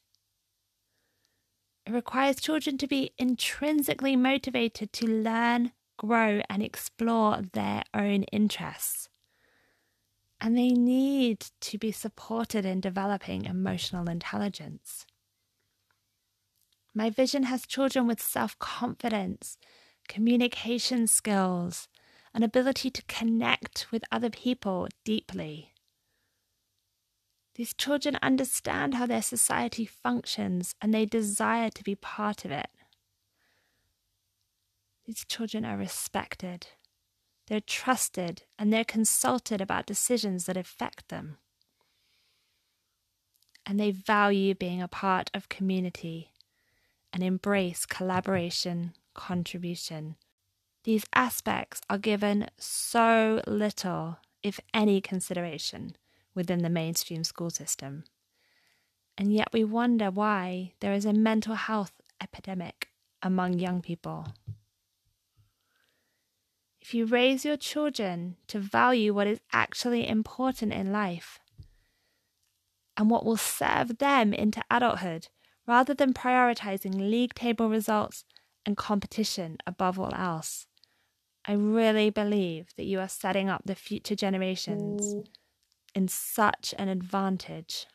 It 1.85 1.91
requires 1.91 2.37
children 2.37 2.79
to 2.79 2.87
be 2.87 3.13
intrinsically 3.19 4.15
motivated 4.15 4.91
to 4.93 5.05
learn, 5.05 5.71
grow, 5.97 6.41
and 6.49 6.63
explore 6.63 7.43
their 7.53 7.83
own 7.93 8.23
interests. 8.23 9.07
And 10.39 10.57
they 10.57 10.69
need 10.69 11.45
to 11.61 11.77
be 11.77 11.91
supported 11.91 12.65
in 12.65 12.81
developing 12.81 13.45
emotional 13.45 14.09
intelligence. 14.09 15.05
My 16.93 17.09
vision 17.09 17.43
has 17.43 17.65
children 17.65 18.05
with 18.05 18.21
self 18.21 18.59
confidence, 18.59 19.57
communication 20.09 21.07
skills, 21.07 21.87
an 22.33 22.43
ability 22.43 22.89
to 22.91 23.03
connect 23.03 23.87
with 23.91 24.03
other 24.11 24.29
people 24.29 24.87
deeply. 25.05 25.73
These 27.55 27.73
children 27.73 28.17
understand 28.21 28.95
how 28.95 29.05
their 29.05 29.21
society 29.21 29.85
functions 29.85 30.75
and 30.81 30.93
they 30.93 31.05
desire 31.05 31.69
to 31.69 31.83
be 31.83 31.95
part 31.95 32.43
of 32.45 32.51
it. 32.51 32.69
These 35.05 35.25
children 35.25 35.65
are 35.65 35.77
respected, 35.77 36.67
they're 37.47 37.61
trusted, 37.61 38.43
and 38.57 38.71
they're 38.71 38.85
consulted 38.85 39.61
about 39.61 39.85
decisions 39.85 40.45
that 40.45 40.57
affect 40.57 41.09
them. 41.09 41.37
And 43.65 43.79
they 43.79 43.91
value 43.91 44.55
being 44.55 44.81
a 44.81 44.87
part 44.87 45.29
of 45.33 45.49
community 45.49 46.30
and 47.13 47.23
embrace 47.23 47.85
collaboration, 47.85 48.93
contribution. 49.13 50.15
These 50.83 51.05
aspects 51.13 51.81
are 51.89 51.97
given 51.97 52.47
so 52.57 53.41
little, 53.45 54.17
if 54.41 54.59
any, 54.73 55.01
consideration 55.01 55.95
within 56.33 56.63
the 56.63 56.69
mainstream 56.69 57.23
school 57.23 57.49
system. 57.49 58.05
And 59.17 59.33
yet 59.33 59.49
we 59.53 59.63
wonder 59.63 60.09
why 60.09 60.73
there 60.79 60.93
is 60.93 61.05
a 61.05 61.13
mental 61.13 61.55
health 61.55 61.91
epidemic 62.21 62.87
among 63.21 63.59
young 63.59 63.81
people. 63.81 64.27
If 66.81 66.95
you 66.95 67.05
raise 67.05 67.45
your 67.45 67.57
children 67.57 68.37
to 68.47 68.59
value 68.59 69.13
what 69.13 69.27
is 69.27 69.39
actually 69.53 70.07
important 70.07 70.73
in 70.73 70.91
life 70.91 71.39
and 72.97 73.09
what 73.09 73.23
will 73.23 73.37
serve 73.37 73.99
them 73.99 74.33
into 74.33 74.63
adulthood, 74.71 75.27
rather 75.71 75.93
than 75.93 76.11
prioritizing 76.11 77.09
league 77.09 77.33
table 77.33 77.69
results 77.69 78.25
and 78.65 78.75
competition 78.75 79.57
above 79.65 79.97
all 79.97 80.13
else, 80.13 80.67
I 81.45 81.53
really 81.53 82.09
believe 82.09 82.67
that 82.75 82.83
you 82.83 82.99
are 82.99 83.07
setting 83.07 83.47
up 83.49 83.61
the 83.63 83.73
future 83.73 84.17
generations 84.17 85.15
mm. 85.15 85.25
in 85.95 86.09
such 86.09 86.75
an 86.77 86.89
advantage. 86.89 87.87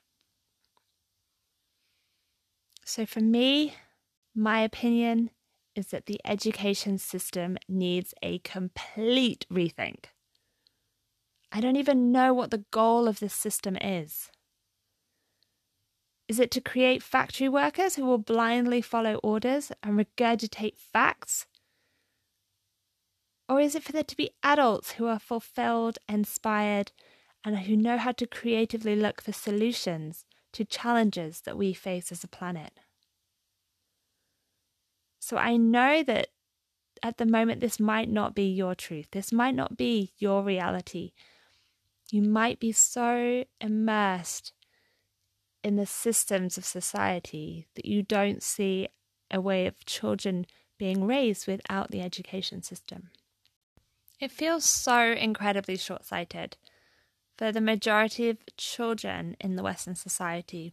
So, 2.86 3.04
for 3.04 3.20
me, 3.20 3.74
my 4.34 4.60
opinion 4.60 5.28
is 5.74 5.88
that 5.88 6.06
the 6.06 6.18
education 6.24 6.96
system 6.96 7.58
needs 7.68 8.14
a 8.22 8.38
complete 8.38 9.44
rethink. 9.52 10.06
I 11.52 11.60
don't 11.60 11.76
even 11.76 12.10
know 12.10 12.32
what 12.32 12.50
the 12.50 12.64
goal 12.70 13.06
of 13.06 13.20
this 13.20 13.34
system 13.34 13.76
is. 13.76 14.30
Is 16.28 16.40
it 16.40 16.50
to 16.52 16.60
create 16.60 17.02
factory 17.02 17.48
workers 17.48 17.94
who 17.94 18.04
will 18.04 18.18
blindly 18.18 18.80
follow 18.82 19.14
orders 19.16 19.70
and 19.82 19.98
regurgitate 19.98 20.76
facts? 20.76 21.46
Or 23.48 23.60
is 23.60 23.76
it 23.76 23.84
for 23.84 23.92
there 23.92 24.02
to 24.02 24.16
be 24.16 24.30
adults 24.42 24.92
who 24.92 25.06
are 25.06 25.20
fulfilled, 25.20 25.98
inspired, 26.08 26.90
and 27.44 27.56
who 27.60 27.76
know 27.76 27.96
how 27.96 28.10
to 28.12 28.26
creatively 28.26 28.96
look 28.96 29.22
for 29.22 29.32
solutions 29.32 30.24
to 30.52 30.64
challenges 30.64 31.42
that 31.42 31.56
we 31.56 31.72
face 31.72 32.10
as 32.10 32.24
a 32.24 32.28
planet? 32.28 32.80
So 35.20 35.36
I 35.36 35.56
know 35.56 36.02
that 36.02 36.28
at 37.02 37.18
the 37.18 37.26
moment, 37.26 37.60
this 37.60 37.78
might 37.78 38.08
not 38.08 38.34
be 38.34 38.48
your 38.48 38.74
truth. 38.74 39.08
This 39.12 39.30
might 39.30 39.54
not 39.54 39.76
be 39.76 40.12
your 40.18 40.42
reality. 40.42 41.12
You 42.10 42.22
might 42.22 42.58
be 42.58 42.72
so 42.72 43.44
immersed 43.60 44.52
in 45.66 45.74
the 45.74 45.84
systems 45.84 46.56
of 46.56 46.64
society 46.64 47.66
that 47.74 47.86
you 47.86 48.00
don't 48.00 48.40
see 48.40 48.86
a 49.32 49.40
way 49.40 49.66
of 49.66 49.84
children 49.84 50.46
being 50.78 51.04
raised 51.04 51.48
without 51.48 51.90
the 51.90 52.00
education 52.00 52.62
system. 52.62 53.10
It 54.20 54.30
feels 54.30 54.64
so 54.64 55.10
incredibly 55.10 55.76
short 55.76 56.04
sighted 56.04 56.56
for 57.36 57.50
the 57.50 57.60
majority 57.60 58.28
of 58.28 58.38
children 58.56 59.36
in 59.40 59.56
the 59.56 59.64
Western 59.64 59.96
society 59.96 60.72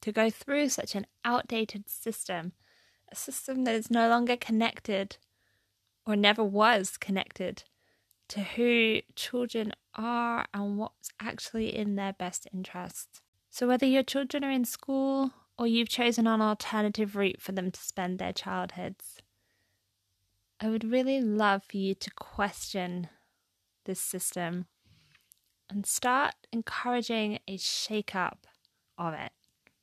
to 0.00 0.12
go 0.12 0.30
through 0.30 0.70
such 0.70 0.94
an 0.94 1.06
outdated 1.26 1.90
system 1.90 2.52
a 3.10 3.14
system 3.14 3.64
that 3.64 3.74
is 3.74 3.90
no 3.90 4.08
longer 4.08 4.38
connected 4.38 5.18
or 6.06 6.16
never 6.16 6.42
was 6.42 6.96
connected 6.96 7.64
to 8.28 8.40
who 8.40 9.02
children 9.14 9.74
are 9.94 10.46
and 10.54 10.78
what's 10.78 11.10
actually 11.20 11.76
in 11.76 11.96
their 11.96 12.14
best 12.14 12.48
interest. 12.54 13.20
So, 13.54 13.68
whether 13.68 13.84
your 13.84 14.02
children 14.02 14.44
are 14.44 14.50
in 14.50 14.64
school 14.64 15.30
or 15.58 15.66
you've 15.66 15.90
chosen 15.90 16.26
an 16.26 16.40
alternative 16.40 17.14
route 17.14 17.42
for 17.42 17.52
them 17.52 17.70
to 17.70 17.80
spend 17.80 18.18
their 18.18 18.32
childhoods, 18.32 19.18
I 20.58 20.70
would 20.70 20.90
really 20.90 21.20
love 21.20 21.62
for 21.62 21.76
you 21.76 21.94
to 21.96 22.10
question 22.12 23.10
this 23.84 24.00
system 24.00 24.68
and 25.68 25.84
start 25.84 26.34
encouraging 26.50 27.40
a 27.46 27.58
shake 27.58 28.14
up 28.14 28.46
of 28.96 29.12
it. 29.12 29.32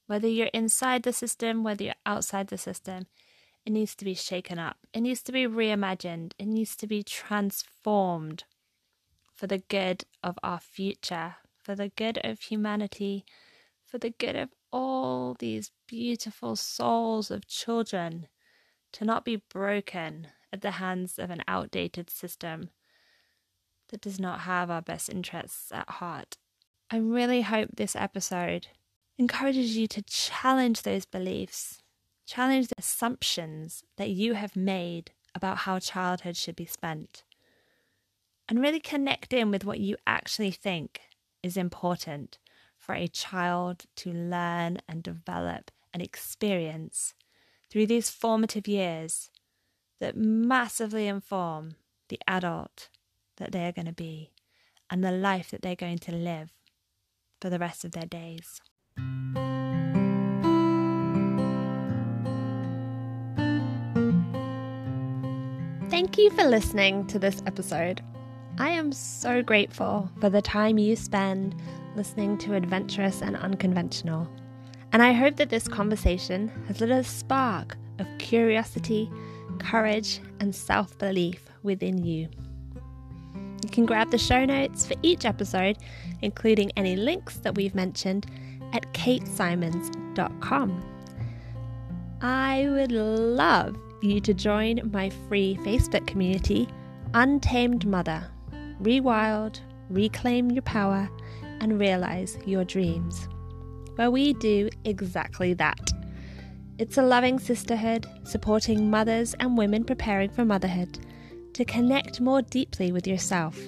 Whether 0.08 0.28
you're 0.28 0.48
inside 0.48 1.04
the 1.04 1.14
system, 1.14 1.64
whether 1.64 1.84
you're 1.84 1.94
outside 2.08 2.48
the 2.48 2.58
system, 2.58 3.06
it 3.68 3.72
needs 3.72 3.94
to 3.98 4.06
be 4.06 4.16
shaken 4.16 4.58
up. 4.58 4.78
It 4.94 5.02
needs 5.02 5.22
to 5.22 5.32
be 5.32 5.46
reimagined. 5.46 6.32
It 6.40 6.48
needs 6.48 6.76
to 6.78 6.88
be 6.88 7.04
transformed 7.04 8.46
for 9.32 9.46
the 9.46 9.60
good 9.60 10.06
of 10.24 10.40
our 10.42 10.60
future, 10.60 11.36
for 11.56 11.76
the 11.76 11.90
good 11.90 12.20
of 12.24 12.40
humanity, 12.40 13.26
for 13.90 13.98
the 13.98 14.12
good 14.12 14.36
of 14.36 14.50
all 14.72 15.36
these 15.40 15.72
beautiful 15.88 16.56
souls 16.56 17.32
of 17.32 17.48
children 17.48 18.28
to 18.94 19.06
not 19.06 19.26
be 19.26 19.42
broken 19.50 20.28
at 20.52 20.62
the 20.62 20.72
hands 20.72 21.18
of 21.18 21.30
an 21.30 21.44
outdated 21.48 22.10
system 22.10 22.70
that 23.90 24.02
does 24.02 24.20
not 24.20 24.42
have 24.42 24.70
our 24.70 24.82
best 24.82 25.10
interests 25.10 25.72
at 25.72 25.90
heart. 25.90 26.38
I 26.92 26.98
really 26.98 27.42
hope 27.42 27.70
this 27.74 27.96
episode 27.96 28.68
encourages 29.18 29.78
you 29.78 29.88
to 29.88 30.02
challenge 30.04 30.84
those 30.84 31.06
beliefs 31.06 31.82
Challenge 32.30 32.68
the 32.68 32.76
assumptions 32.78 33.84
that 33.98 34.12
you 34.12 34.36
have 34.36 34.56
made 34.56 35.14
about 35.34 35.58
how 35.58 35.80
childhood 35.80 36.38
should 36.38 36.56
be 36.56 36.68
spent. 36.68 37.24
And 38.48 38.62
really 38.62 38.80
connect 38.80 39.34
in 39.34 39.50
with 39.50 39.66
what 39.66 39.80
you 39.80 39.98
actually 40.06 40.52
think 40.52 41.02
is 41.42 41.58
important 41.58 42.38
for 42.90 42.96
a 42.96 43.08
child 43.08 43.86
to 43.96 44.12
learn 44.12 44.80
and 44.88 45.04
develop 45.04 45.70
and 45.94 46.02
experience 46.02 47.14
through 47.70 47.86
these 47.86 48.10
formative 48.10 48.68
years 48.68 49.30
that 50.00 50.18
massively 50.18 51.06
inform 51.06 51.76
the 52.08 52.18
adult 52.28 52.90
that 53.38 53.52
they 53.52 53.68
are 53.68 53.72
going 53.72 53.86
to 53.86 53.94
be 53.94 54.32
and 54.90 55.04
the 55.04 55.12
life 55.12 55.52
that 55.52 55.62
they're 55.62 55.76
going 55.76 56.00
to 56.00 56.12
live 56.12 56.52
for 57.40 57.52
the 57.52 57.60
rest 57.60 57.86
of 57.86 57.92
their 57.92 58.08
days. 58.08 58.60
Thank 65.92 66.18
you 66.18 66.32
for 66.32 66.44
listening 66.44 67.06
to 67.06 67.20
this 67.20 67.44
episode. 67.46 68.02
I 68.60 68.72
am 68.72 68.91
so 68.91 69.41
grateful 69.41 70.12
for 70.20 70.30
the 70.30 70.41
time 70.41 70.78
you 70.78 70.97
spend 70.97 71.55
listening 71.95 72.38
to 72.39 72.55
Adventurous 72.55 73.22
and 73.22 73.38
Unconventional. 73.38 74.28
And 74.91 75.01
I 75.01 75.14
hope 75.14 75.38
that 75.38 75.49
this 75.49 75.70
conversation 75.70 76.51
has 76.68 76.82
lit 76.82 76.91
a 76.91 77.05
spark 77.05 77.78
of 77.99 78.07
curiosity, 78.18 79.10
courage, 79.60 80.20
and 80.41 80.53
self 80.53 80.97
belief 80.97 81.41
within 81.64 82.03
you. 82.03 82.28
You 83.64 83.70
can 83.72 83.86
grab 83.86 84.12
the 84.12 84.18
show 84.18 84.43
notes 84.43 84.86
for 84.86 84.95
each 85.03 85.24
episode, 85.24 85.78
including 86.22 86.74
any 86.76 86.97
links 86.97 87.38
that 87.38 87.55
we've 87.55 87.76
mentioned, 87.76 88.26
at 88.74 88.91
katesymonds.com. 88.93 90.84
I 92.22 92.68
would 92.70 92.91
love 92.91 93.78
you 94.01 94.20
to 94.20 94.34
join 94.34 94.91
my 94.91 95.12
free 95.30 95.57
Facebook 95.62 96.05
community, 96.07 96.68
Untamed 97.14 97.88
Mother. 97.88 98.30
Rewild, 98.82 99.60
reclaim 99.90 100.52
your 100.52 100.62
power, 100.62 101.10
and 101.60 101.80
realize 101.80 102.38
your 102.46 102.64
dreams, 102.64 103.28
where 103.96 104.10
we 104.10 104.34
do 104.34 104.70
exactly 104.86 105.54
that. 105.56 105.92
It's 106.78 106.98
a 106.98 107.04
loving 107.04 107.40
sisterhood 107.40 108.08
supporting 108.24 108.90
mothers 108.90 109.34
and 109.42 109.58
women 109.58 109.84
preparing 109.84 110.30
for 110.30 110.46
motherhood 110.46 110.98
to 111.54 111.66
connect 111.66 112.22
more 112.22 112.42
deeply 112.42 112.94
with 112.94 113.06
yourself 113.06 113.60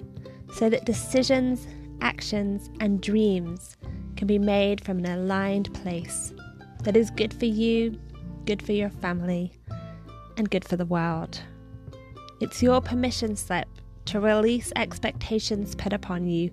so 0.54 0.70
that 0.70 0.86
decisions, 0.86 1.68
actions, 2.00 2.70
and 2.80 3.02
dreams 3.02 3.76
can 4.16 4.28
be 4.28 4.40
made 4.40 4.82
from 4.82 5.00
an 5.00 5.08
aligned 5.08 5.74
place 5.74 6.32
that 6.84 6.96
is 6.96 7.12
good 7.12 7.34
for 7.34 7.46
you, 7.46 8.00
good 8.46 8.62
for 8.62 8.72
your 8.72 8.90
family, 8.90 9.52
and 10.38 10.50
good 10.50 10.64
for 10.64 10.78
the 10.78 10.86
world. 10.86 11.42
It's 12.40 12.64
your 12.64 12.80
permission 12.80 13.36
slip 13.36 13.68
to 14.06 14.20
release 14.20 14.72
expectations 14.76 15.76
put 15.76 15.94
upon 15.94 16.28
you 16.28 16.52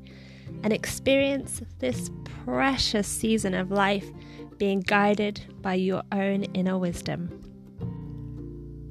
and 0.63 0.73
experience 0.73 1.63
this 1.79 2.11
precious 2.45 3.07
season 3.07 3.55
of 3.55 3.71
life 3.71 4.11
being 4.59 4.81
guided 4.81 5.41
by 5.63 5.75
your 5.75 6.03
own 6.13 6.45
inner 6.55 6.79
wisdom. 6.79 7.31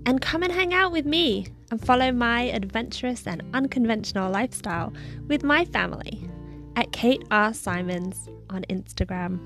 And 0.05 0.21
come 0.21 0.43
and 0.43 0.53
hang 0.53 0.73
out 0.73 0.91
with 0.91 1.05
me 1.05 1.47
and 1.69 1.83
follow 1.83 2.11
my 2.11 2.43
adventurous 2.43 3.27
and 3.27 3.43
unconventional 3.53 4.31
lifestyle 4.31 4.93
with 5.27 5.43
my 5.43 5.65
family 5.65 6.29
at 6.77 6.91
Kate 6.93 7.23
R. 7.29 7.53
Symonds 7.53 8.29
on 8.49 8.63
Instagram. 8.69 9.39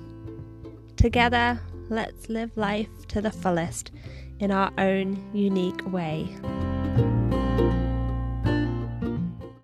Together, 0.98 1.60
let's 1.90 2.30
live 2.30 2.56
life 2.56 2.90
to 3.08 3.22
the 3.22 3.32
fullest 3.32 3.92
in 4.40 4.52
our 4.52 4.72
own 4.78 5.24
unique 5.34 5.92
way. 5.92 6.30